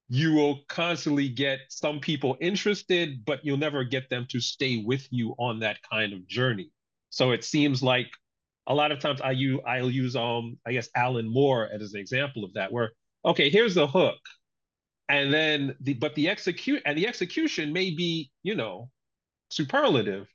You 0.09 0.35
will 0.35 0.61
constantly 0.69 1.29
get 1.29 1.59
some 1.69 1.99
people 1.99 2.37
interested, 2.41 3.25
but 3.25 3.45
you'll 3.45 3.57
never 3.57 3.83
get 3.83 4.09
them 4.09 4.29
to 4.31 4.39
stay 4.39 4.85
with 4.87 5.05
you 5.11 5.35
on 5.41 5.59
that 5.61 5.79
kind 5.91 6.13
of 6.13 6.29
journey. 6.29 6.71
So 7.11 7.33
it 7.33 7.43
seems 7.43 7.83
like 7.83 8.13
a 8.69 8.75
lot 8.75 8.93
of 8.93 9.01
times 9.01 9.21
I 9.21 9.33
use 9.33 9.59
I'll 9.67 9.91
use 9.91 10.15
um 10.15 10.59
I 10.65 10.75
guess 10.75 10.89
Alan 10.95 11.29
Moore 11.29 11.69
as 11.75 11.93
an 11.93 11.99
example 11.99 12.45
of 12.45 12.53
that, 12.55 12.71
where 12.71 12.93
okay, 13.25 13.51
here's 13.51 13.75
the 13.75 13.89
hook. 13.89 14.21
And 15.13 15.33
then 15.33 15.77
the 15.81 15.93
but 15.93 16.15
the 16.15 16.31
execute 16.31 16.83
and 16.87 16.97
the 16.97 17.07
execution 17.07 17.71
may 17.71 17.91
be, 17.91 18.31
you 18.43 18.55
know, 18.55 18.89
superlative. 19.51 20.27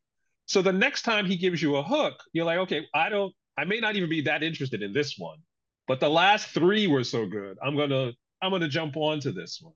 So 0.46 0.62
the 0.62 0.72
next 0.72 1.02
time 1.02 1.26
he 1.26 1.36
gives 1.36 1.60
you 1.60 1.78
a 1.78 1.84
hook, 1.84 2.13
you're 2.32 2.46
like, 2.46 2.60
okay, 2.60 2.86
I 2.94 3.10
don't, 3.10 3.34
I 3.58 3.66
may 3.66 3.80
not 3.80 3.96
even 3.96 4.08
be 4.08 4.22
that 4.22 4.44
interested 4.44 4.84
in 4.84 4.94
this 4.94 5.16
one, 5.18 5.40
but 5.88 6.00
the 6.00 6.10
last 6.10 6.50
three 6.50 6.86
were 6.86 7.04
so 7.04 7.26
good. 7.26 7.58
I'm 7.62 7.76
gonna, 7.76 8.12
I'm 8.40 8.52
gonna 8.52 8.68
jump 8.68 8.96
onto 8.96 9.32
this 9.32 9.60
one 9.60 9.74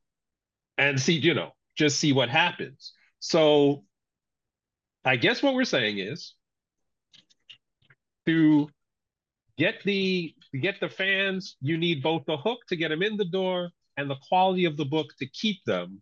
and 0.77 1.01
see, 1.01 1.13
you 1.13 1.33
know, 1.33 1.49
just 1.75 1.99
see 1.99 2.13
what 2.13 2.29
happens. 2.29 2.93
So 3.19 3.83
I 5.03 5.15
guess 5.15 5.41
what 5.41 5.55
we're 5.55 5.63
saying 5.63 5.97
is 5.97 6.35
to 8.27 8.69
get 9.57 9.81
the 9.83 10.35
get 10.61 10.79
the 10.79 10.89
fans, 10.89 11.55
you 11.59 11.75
need 11.79 12.03
both 12.03 12.25
the 12.27 12.37
hook 12.37 12.59
to 12.67 12.75
get 12.75 12.89
them 12.89 13.01
in 13.01 13.17
the 13.17 13.25
door 13.25 13.71
and 13.97 14.09
the 14.09 14.17
quality 14.27 14.65
of 14.65 14.77
the 14.77 14.85
book 14.85 15.07
to 15.19 15.25
keep 15.25 15.63
them, 15.65 16.01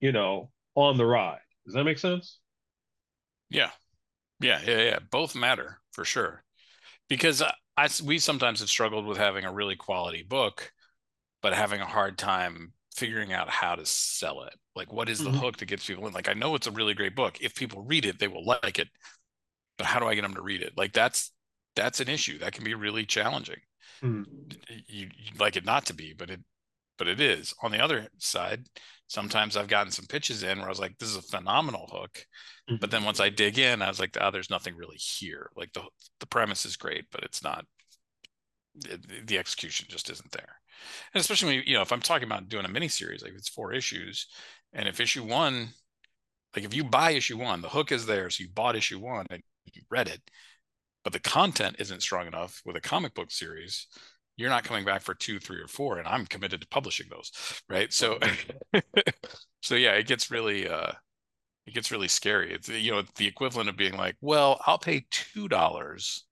you 0.00 0.12
know, 0.12 0.50
on 0.74 0.96
the 0.96 1.06
ride. 1.06 1.40
Does 1.64 1.74
that 1.74 1.84
make 1.84 1.98
sense? 1.98 2.38
Yeah. 3.50 3.70
Yeah, 4.40 4.60
yeah, 4.64 4.82
yeah. 4.82 4.98
Both 5.10 5.34
matter 5.34 5.78
for 5.92 6.04
sure. 6.04 6.42
Because 7.08 7.42
I, 7.42 7.52
I 7.76 7.88
we 8.04 8.18
sometimes 8.18 8.60
have 8.60 8.68
struggled 8.68 9.06
with 9.06 9.18
having 9.18 9.44
a 9.44 9.52
really 9.52 9.76
quality 9.76 10.22
book 10.22 10.72
but 11.42 11.52
having 11.52 11.80
a 11.80 11.86
hard 11.86 12.16
time 12.16 12.72
figuring 12.94 13.32
out 13.32 13.50
how 13.50 13.74
to 13.74 13.84
sell 13.84 14.44
it. 14.44 14.54
Like 14.74 14.92
what 14.92 15.08
is 15.08 15.18
the 15.18 15.30
mm-hmm. 15.30 15.38
hook 15.38 15.56
that 15.58 15.66
gets 15.66 15.84
people 15.84 16.06
in? 16.06 16.14
Like 16.14 16.28
I 16.28 16.34
know 16.34 16.54
it's 16.54 16.66
a 16.66 16.72
really 16.72 16.94
great 16.94 17.16
book. 17.16 17.38
If 17.40 17.54
people 17.54 17.82
read 17.82 18.06
it, 18.06 18.18
they 18.18 18.28
will 18.28 18.44
like 18.44 18.78
it. 18.78 18.88
But 19.76 19.86
how 19.86 19.98
do 19.98 20.06
I 20.06 20.14
get 20.14 20.22
them 20.22 20.34
to 20.34 20.42
read 20.42 20.62
it? 20.62 20.72
Like 20.76 20.92
that's 20.92 21.32
that's 21.74 22.00
an 22.00 22.08
issue 22.08 22.38
that 22.38 22.52
can 22.52 22.64
be 22.64 22.74
really 22.74 23.04
challenging. 23.04 23.60
Mm. 24.02 24.24
You, 24.86 25.08
would 25.32 25.40
like 25.40 25.56
it 25.56 25.64
not 25.64 25.86
to 25.86 25.94
be, 25.94 26.14
but 26.16 26.30
it 26.30 26.40
but 27.02 27.08
it 27.08 27.20
is. 27.20 27.52
On 27.64 27.72
the 27.72 27.82
other 27.82 28.06
side, 28.18 28.68
sometimes 29.08 29.56
I've 29.56 29.66
gotten 29.66 29.90
some 29.90 30.06
pitches 30.06 30.44
in 30.44 30.58
where 30.58 30.68
I 30.68 30.70
was 30.70 30.78
like, 30.78 30.96
"This 30.98 31.08
is 31.08 31.16
a 31.16 31.22
phenomenal 31.22 31.90
hook," 31.92 32.24
mm-hmm. 32.70 32.76
but 32.80 32.92
then 32.92 33.02
once 33.02 33.18
I 33.18 33.28
dig 33.28 33.58
in, 33.58 33.82
I 33.82 33.88
was 33.88 33.98
like, 33.98 34.16
"Oh, 34.20 34.30
there's 34.30 34.50
nothing 34.50 34.76
really 34.76 34.98
here. 34.98 35.50
Like 35.56 35.72
the 35.72 35.82
the 36.20 36.28
premise 36.28 36.64
is 36.64 36.76
great, 36.76 37.06
but 37.10 37.24
it's 37.24 37.42
not. 37.42 37.66
It, 38.88 39.26
the 39.26 39.36
execution 39.36 39.88
just 39.90 40.10
isn't 40.10 40.30
there." 40.30 40.60
And 41.12 41.20
especially 41.20 41.56
when 41.56 41.64
you 41.66 41.74
know, 41.74 41.82
if 41.82 41.90
I'm 41.90 42.00
talking 42.00 42.28
about 42.28 42.48
doing 42.48 42.66
a 42.66 42.68
mini 42.68 42.86
series, 42.86 43.24
like 43.24 43.32
it's 43.34 43.48
four 43.48 43.72
issues, 43.72 44.28
and 44.72 44.88
if 44.88 45.00
issue 45.00 45.24
one, 45.24 45.70
like 46.54 46.64
if 46.64 46.72
you 46.72 46.84
buy 46.84 47.10
issue 47.10 47.36
one, 47.36 47.62
the 47.62 47.68
hook 47.68 47.90
is 47.90 48.06
there, 48.06 48.30
so 48.30 48.44
you 48.44 48.48
bought 48.48 48.76
issue 48.76 49.00
one 49.00 49.26
and 49.28 49.42
you 49.72 49.82
read 49.90 50.06
it, 50.06 50.20
but 51.02 51.12
the 51.12 51.18
content 51.18 51.74
isn't 51.80 52.02
strong 52.02 52.28
enough 52.28 52.62
with 52.64 52.76
a 52.76 52.80
comic 52.80 53.12
book 53.12 53.32
series 53.32 53.88
you're 54.42 54.50
not 54.50 54.64
coming 54.64 54.84
back 54.84 55.00
for 55.00 55.14
two 55.14 55.38
three 55.38 55.60
or 55.60 55.68
four 55.68 55.98
and 55.98 56.06
i'm 56.06 56.26
committed 56.26 56.60
to 56.60 56.66
publishing 56.68 57.06
those 57.10 57.30
right? 57.68 57.92
So 57.92 58.18
so 59.62 59.74
yeah 59.74 59.92
it 59.92 60.06
gets 60.06 60.30
really 60.30 60.68
uh 60.68 60.92
it 61.66 61.74
gets 61.74 61.92
really 61.92 62.08
scary. 62.08 62.52
It's 62.52 62.68
you 62.68 62.90
know 62.90 63.02
the 63.16 63.26
equivalent 63.26 63.68
of 63.68 63.76
being 63.76 63.96
like 63.96 64.16
well 64.20 64.60
i'll 64.66 64.78
pay 64.78 65.06
two 65.10 65.48
dollars 65.48 66.24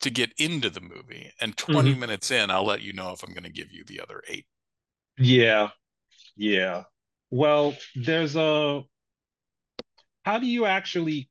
to 0.00 0.10
get 0.10 0.32
into 0.38 0.68
the 0.68 0.80
movie 0.80 1.32
and 1.40 1.56
20 1.56 1.90
mm-hmm. 1.90 2.00
minutes 2.00 2.30
in 2.30 2.50
i'll 2.50 2.66
let 2.66 2.82
you 2.82 2.92
know 2.92 3.12
if 3.12 3.22
i'm 3.22 3.32
going 3.32 3.44
to 3.44 3.50
give 3.50 3.72
you 3.72 3.82
the 3.86 4.00
other 4.00 4.22
eight. 4.28 4.46
Yeah. 5.18 5.70
Yeah. 6.36 6.82
Well 7.30 7.76
there's 7.94 8.36
a 8.36 8.82
how 10.24 10.38
do 10.38 10.46
you 10.46 10.66
actually 10.66 11.30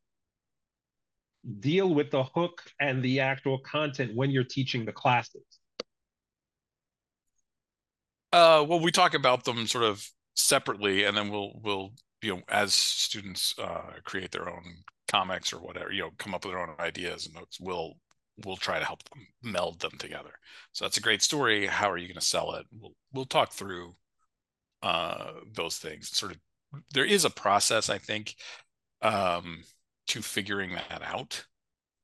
deal 1.60 1.94
with 1.94 2.10
the 2.12 2.24
hook 2.24 2.64
and 2.80 3.04
the 3.04 3.20
actual 3.20 3.60
content 3.60 4.16
when 4.16 4.32
you're 4.32 4.44
teaching 4.44 4.86
the 4.86 4.94
classes? 4.94 5.44
Uh, 8.36 8.66
well, 8.68 8.82
we 8.82 8.92
talk 8.92 9.14
about 9.14 9.46
them 9.46 9.66
sort 9.66 9.86
of 9.86 10.06
separately, 10.36 11.06
and 11.06 11.16
then 11.16 11.30
we'll 11.30 11.58
we'll 11.64 11.92
you 12.22 12.36
know 12.36 12.42
as 12.50 12.74
students 12.74 13.56
uh, 13.58 13.94
create 14.04 14.32
their 14.32 14.50
own 14.50 14.84
comics 15.08 15.54
or 15.54 15.58
whatever, 15.58 15.92
you 15.92 16.02
know, 16.02 16.12
come 16.18 16.34
up 16.34 16.44
with 16.44 16.54
their 16.54 16.62
own 16.62 16.76
ideas 16.80 17.28
and 17.28 17.46
we'll 17.62 17.94
we'll 18.44 18.58
try 18.58 18.78
to 18.78 18.86
help 18.86 19.02
them 19.10 19.26
meld 19.42 19.80
them 19.80 19.94
together. 19.98 20.32
So 20.74 20.84
that's 20.84 20.98
a 20.98 21.02
great 21.02 21.22
story. 21.22 21.66
How 21.66 21.90
are 21.90 21.98
you 21.98 22.08
going 22.08 22.16
to 22.16 22.22
sell 22.26 22.56
it? 22.56 22.66
We'll 22.78 22.94
we'll 23.14 23.26
talk 23.26 23.54
through 23.54 23.96
uh, 24.84 25.32
those 25.54 25.78
things. 25.78 26.10
Sort 26.16 26.34
of, 26.34 26.40
there 26.94 27.06
is 27.06 27.24
a 27.24 27.30
process, 27.30 27.90
I 27.90 28.00
think. 28.00 28.36
Um, 29.02 29.64
to 30.08 30.22
figuring 30.22 30.72
that 30.72 31.02
out. 31.02 31.46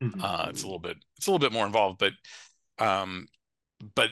Mm-hmm. 0.02 0.22
Uh, 0.24 0.48
it's 0.50 0.64
a 0.64 0.66
little 0.66 0.80
bit 0.80 0.98
it's 1.18 1.28
a 1.28 1.32
little 1.32 1.46
bit 1.46 1.54
more 1.54 1.66
involved, 1.66 2.00
but 2.00 2.14
um, 2.80 3.28
but 3.96 4.10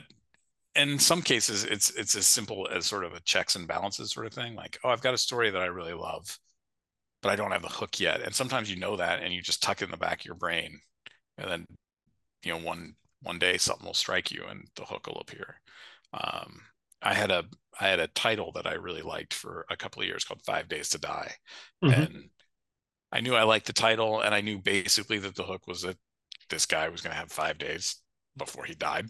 in 0.74 0.98
some 0.98 1.22
cases 1.22 1.64
it's 1.64 1.90
it's 1.90 2.14
as 2.14 2.26
simple 2.26 2.68
as 2.70 2.86
sort 2.86 3.04
of 3.04 3.12
a 3.12 3.20
checks 3.20 3.56
and 3.56 3.66
balances 3.66 4.12
sort 4.12 4.26
of 4.26 4.32
thing. 4.32 4.54
Like, 4.54 4.78
oh, 4.84 4.90
I've 4.90 5.02
got 5.02 5.14
a 5.14 5.18
story 5.18 5.50
that 5.50 5.62
I 5.62 5.66
really 5.66 5.94
love, 5.94 6.38
but 7.22 7.30
I 7.30 7.36
don't 7.36 7.52
have 7.52 7.62
the 7.62 7.68
hook 7.68 7.98
yet. 7.98 8.22
And 8.22 8.34
sometimes 8.34 8.70
you 8.70 8.78
know 8.78 8.96
that, 8.96 9.22
and 9.22 9.32
you 9.32 9.42
just 9.42 9.62
tuck 9.62 9.82
it 9.82 9.86
in 9.86 9.90
the 9.90 9.96
back 9.96 10.20
of 10.20 10.26
your 10.26 10.34
brain, 10.36 10.80
and 11.38 11.50
then 11.50 11.66
you 12.44 12.52
know 12.52 12.60
one 12.60 12.94
one 13.22 13.38
day 13.38 13.58
something 13.58 13.86
will 13.86 13.94
strike 13.94 14.30
you, 14.30 14.44
and 14.48 14.66
the 14.76 14.84
hook 14.84 15.06
will 15.06 15.20
appear. 15.20 15.60
Um, 16.12 16.60
I 17.02 17.14
had 17.14 17.30
a 17.30 17.44
I 17.80 17.88
had 17.88 18.00
a 18.00 18.08
title 18.08 18.52
that 18.52 18.66
I 18.66 18.74
really 18.74 19.02
liked 19.02 19.34
for 19.34 19.66
a 19.70 19.76
couple 19.76 20.02
of 20.02 20.08
years 20.08 20.24
called 20.24 20.44
Five 20.44 20.68
Days 20.68 20.90
to 20.90 20.98
Die, 20.98 21.32
mm-hmm. 21.82 22.00
and 22.00 22.30
I 23.12 23.20
knew 23.20 23.34
I 23.34 23.42
liked 23.42 23.66
the 23.66 23.72
title, 23.72 24.20
and 24.20 24.34
I 24.34 24.40
knew 24.40 24.58
basically 24.58 25.18
that 25.18 25.34
the 25.34 25.42
hook 25.42 25.66
was 25.66 25.82
that 25.82 25.96
this 26.48 26.66
guy 26.66 26.88
was 26.88 27.00
going 27.00 27.12
to 27.12 27.18
have 27.18 27.32
five 27.32 27.58
days 27.58 27.96
before 28.36 28.64
he 28.64 28.74
died. 28.74 29.06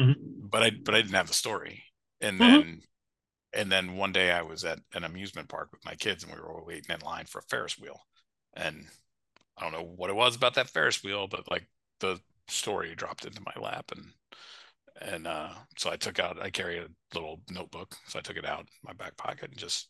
Mm-hmm. 0.00 0.48
But 0.48 0.62
I 0.62 0.70
but 0.70 0.94
I 0.94 1.02
didn't 1.02 1.14
have 1.14 1.28
the 1.28 1.34
story, 1.34 1.84
and 2.20 2.38
mm-hmm. 2.38 2.52
then 2.52 2.82
and 3.52 3.72
then 3.72 3.96
one 3.96 4.12
day 4.12 4.32
I 4.32 4.42
was 4.42 4.64
at 4.64 4.80
an 4.92 5.04
amusement 5.04 5.48
park 5.48 5.70
with 5.72 5.84
my 5.84 5.94
kids, 5.94 6.24
and 6.24 6.32
we 6.32 6.40
were 6.40 6.64
waiting 6.64 6.94
in 6.94 7.00
line 7.00 7.26
for 7.26 7.38
a 7.38 7.42
Ferris 7.42 7.78
wheel, 7.78 8.00
and 8.54 8.86
I 9.56 9.62
don't 9.62 9.72
know 9.72 9.92
what 9.96 10.10
it 10.10 10.16
was 10.16 10.36
about 10.36 10.54
that 10.54 10.70
Ferris 10.70 11.02
wheel, 11.02 11.28
but 11.28 11.50
like 11.50 11.68
the 12.00 12.20
story 12.48 12.94
dropped 12.94 13.24
into 13.24 13.42
my 13.42 13.62
lap, 13.62 13.92
and 13.92 14.06
and 15.00 15.26
uh, 15.26 15.50
so 15.76 15.90
I 15.90 15.96
took 15.96 16.18
out 16.18 16.42
I 16.42 16.50
carry 16.50 16.78
a 16.78 16.88
little 17.14 17.40
notebook, 17.50 17.94
so 18.08 18.18
I 18.18 18.22
took 18.22 18.36
it 18.36 18.46
out 18.46 18.60
in 18.60 18.66
my 18.82 18.92
back 18.92 19.16
pocket 19.16 19.50
and 19.50 19.58
just 19.58 19.88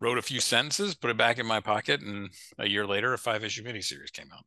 wrote 0.00 0.18
a 0.18 0.22
few 0.22 0.40
sentences, 0.40 0.94
put 0.94 1.10
it 1.10 1.16
back 1.16 1.38
in 1.38 1.46
my 1.46 1.60
pocket, 1.60 2.00
and 2.00 2.30
a 2.58 2.68
year 2.68 2.86
later, 2.86 3.12
a 3.12 3.18
five 3.18 3.42
issue 3.42 3.64
miniseries 3.64 4.12
came 4.12 4.30
out. 4.32 4.44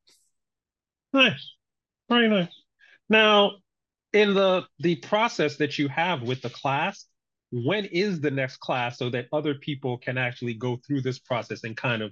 Nice, 1.14 1.56
very 2.10 2.30
nice. 2.30 2.54
Now, 3.10 3.52
in 4.14 4.34
the 4.34 4.66
the 4.80 4.96
process 4.98 5.58
that 5.58 5.78
you 5.80 5.88
have 5.90 6.22
with 6.24 6.42
the 6.42 6.50
class, 6.50 7.06
when 7.52 7.86
is 7.86 8.22
the 8.22 8.32
next 8.32 8.58
class 8.58 8.98
so 8.98 9.10
that 9.10 9.28
other 9.34 9.56
people 9.56 9.98
can 9.98 10.18
actually 10.18 10.54
go 10.54 10.78
through 10.86 11.02
this 11.02 11.20
process 11.20 11.64
and 11.64 11.76
kind 11.78 12.02
of 12.02 12.12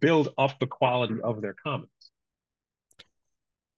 build 0.00 0.30
up 0.38 0.58
the 0.60 0.66
quality 0.66 1.16
of 1.22 1.40
their 1.42 1.54
comments 1.54 1.92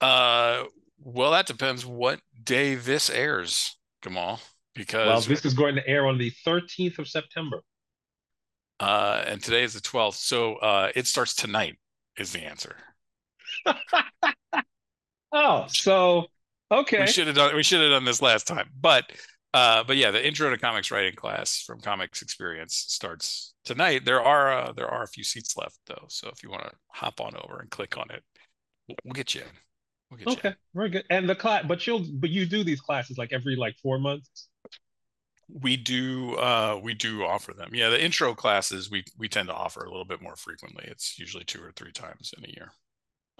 Uh, 0.00 0.64
well, 0.98 1.30
that 1.32 1.46
depends 1.46 1.84
what 1.86 2.20
day 2.42 2.74
this 2.74 3.10
airs, 3.10 3.76
Gamal. 4.02 4.40
Because 4.74 5.06
well, 5.06 5.20
this 5.20 5.44
is 5.44 5.54
going 5.54 5.74
to 5.74 5.86
air 5.86 6.06
on 6.06 6.18
the 6.18 6.32
13th 6.46 6.98
of 6.98 7.08
September. 7.08 7.62
Uh, 8.78 9.24
and 9.26 9.42
today 9.42 9.62
is 9.64 9.74
the 9.74 9.80
12th. 9.80 10.14
So 10.14 10.56
uh, 10.56 10.90
it 10.94 11.06
starts 11.06 11.34
tonight, 11.34 11.78
is 12.18 12.32
the 12.32 12.40
answer. 12.40 12.76
oh, 15.32 15.66
so 15.68 16.26
okay. 16.70 17.00
We 17.00 17.06
should 17.06 17.26
have 17.26 17.36
done 17.36 17.54
we 17.54 17.62
should 17.62 17.80
have 17.80 17.90
done 17.90 18.04
this 18.04 18.22
last 18.22 18.46
time. 18.46 18.70
But 18.80 19.12
uh, 19.52 19.82
but 19.84 19.96
yeah, 19.96 20.10
the 20.10 20.24
intro 20.24 20.48
to 20.50 20.58
comics 20.58 20.90
writing 20.90 21.14
class 21.14 21.60
from 21.60 21.80
Comics 21.80 22.22
Experience 22.22 22.84
starts 22.88 23.54
tonight. 23.64 24.04
There 24.04 24.22
are 24.22 24.52
uh, 24.52 24.72
there 24.72 24.88
are 24.88 25.02
a 25.02 25.08
few 25.08 25.24
seats 25.24 25.56
left 25.56 25.78
though, 25.86 26.04
so 26.08 26.28
if 26.28 26.42
you 26.42 26.50
want 26.50 26.64
to 26.64 26.72
hop 26.88 27.20
on 27.20 27.34
over 27.36 27.58
and 27.58 27.70
click 27.70 27.98
on 27.98 28.10
it, 28.10 28.22
we'll, 29.04 29.12
get 29.12 29.34
you 29.34 29.40
in. 29.40 29.46
We'll 30.10 30.18
get 30.18 30.28
okay, 30.28 30.48
you 30.48 30.50
in. 30.50 30.56
very 30.74 30.88
good. 30.90 31.04
And 31.10 31.28
the 31.28 31.34
class, 31.34 31.64
but 31.66 31.84
you'll 31.84 32.06
but 32.12 32.30
you 32.30 32.46
do 32.46 32.62
these 32.62 32.80
classes 32.80 33.18
like 33.18 33.32
every 33.32 33.56
like 33.56 33.76
four 33.82 33.98
months. 33.98 34.46
We 35.52 35.76
do 35.76 36.36
uh, 36.36 36.78
we 36.80 36.94
do 36.94 37.24
offer 37.24 37.52
them. 37.52 37.70
Yeah, 37.72 37.88
the 37.88 38.02
intro 38.02 38.34
classes 38.36 38.88
we 38.88 39.02
we 39.18 39.28
tend 39.28 39.48
to 39.48 39.54
offer 39.54 39.82
a 39.82 39.90
little 39.90 40.04
bit 40.04 40.22
more 40.22 40.36
frequently. 40.36 40.84
It's 40.86 41.18
usually 41.18 41.42
two 41.42 41.60
or 41.60 41.72
three 41.72 41.92
times 41.92 42.32
in 42.38 42.44
a 42.44 42.48
year. 42.48 42.70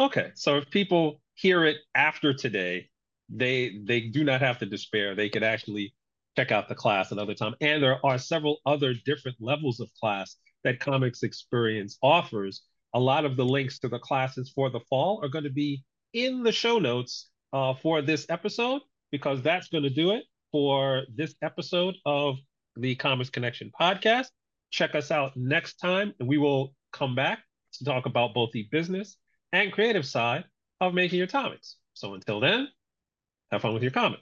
Okay, 0.01 0.33
so 0.35 0.57
if 0.57 0.69
people 0.71 1.21
hear 1.35 1.65
it 1.67 1.77
after 1.95 2.35
today, 2.35 2.90
they 3.31 3.79
they 3.85 4.01
do 4.01 4.25
not 4.25 4.41
have 4.41 4.59
to 4.59 4.67
despair. 4.67 5.15
They 5.15 5.29
could 5.29 5.43
actually 5.43 5.95
check 6.37 6.53
out 6.53 6.69
the 6.69 6.75
class 6.75 7.13
another 7.13 7.35
time. 7.35 7.55
And 7.61 7.83
there 7.83 8.05
are 8.05 8.19
several 8.19 8.59
other 8.67 8.95
different 9.05 9.37
levels 9.41 9.81
of 9.81 9.91
class 10.01 10.37
that 10.65 10.81
Comics 10.81 11.23
Experience 11.23 11.99
offers. 12.03 12.63
A 12.95 13.01
lot 13.01 13.25
of 13.25 13.37
the 13.37 13.45
links 13.45 13.79
to 13.81 13.89
the 13.89 13.99
classes 13.99 14.51
for 14.55 14.71
the 14.71 14.81
fall 14.89 15.21
are 15.23 15.29
going 15.29 15.45
to 15.45 15.51
be 15.51 15.85
in 16.13 16.43
the 16.43 16.53
show 16.53 16.79
notes 16.79 17.29
uh, 17.53 17.75
for 17.75 18.03
this 18.03 18.27
episode 18.29 18.83
because 19.13 19.43
that's 19.43 19.69
going 19.69 19.85
to 19.85 19.91
do 19.91 20.13
it 20.13 20.25
for 20.53 21.03
this 21.15 21.35
episode 21.43 21.95
of 22.05 22.37
the 22.77 22.95
Comics 22.97 23.31
Connection 23.31 23.71
podcast. 23.79 24.27
Check 24.71 24.95
us 24.95 25.11
out 25.11 25.37
next 25.37 25.77
time, 25.77 26.13
and 26.19 26.29
we 26.29 26.39
will 26.39 26.75
come 26.93 27.15
back 27.15 27.41
to 27.75 27.85
talk 27.85 28.07
about 28.07 28.35
both 28.35 28.51
the 28.53 28.69
business 28.71 29.17
and 29.53 29.73
creative 29.73 30.07
side 30.07 30.45
of 30.81 30.95
making 30.95 31.19
your 31.19 31.29
comics. 31.29 31.77
So 31.95 32.15
until 32.15 32.41
then, 32.41 32.69
have 33.51 33.63
fun 33.63 33.75
with 33.75 33.83
your 33.83 33.93
comic. 33.93 34.21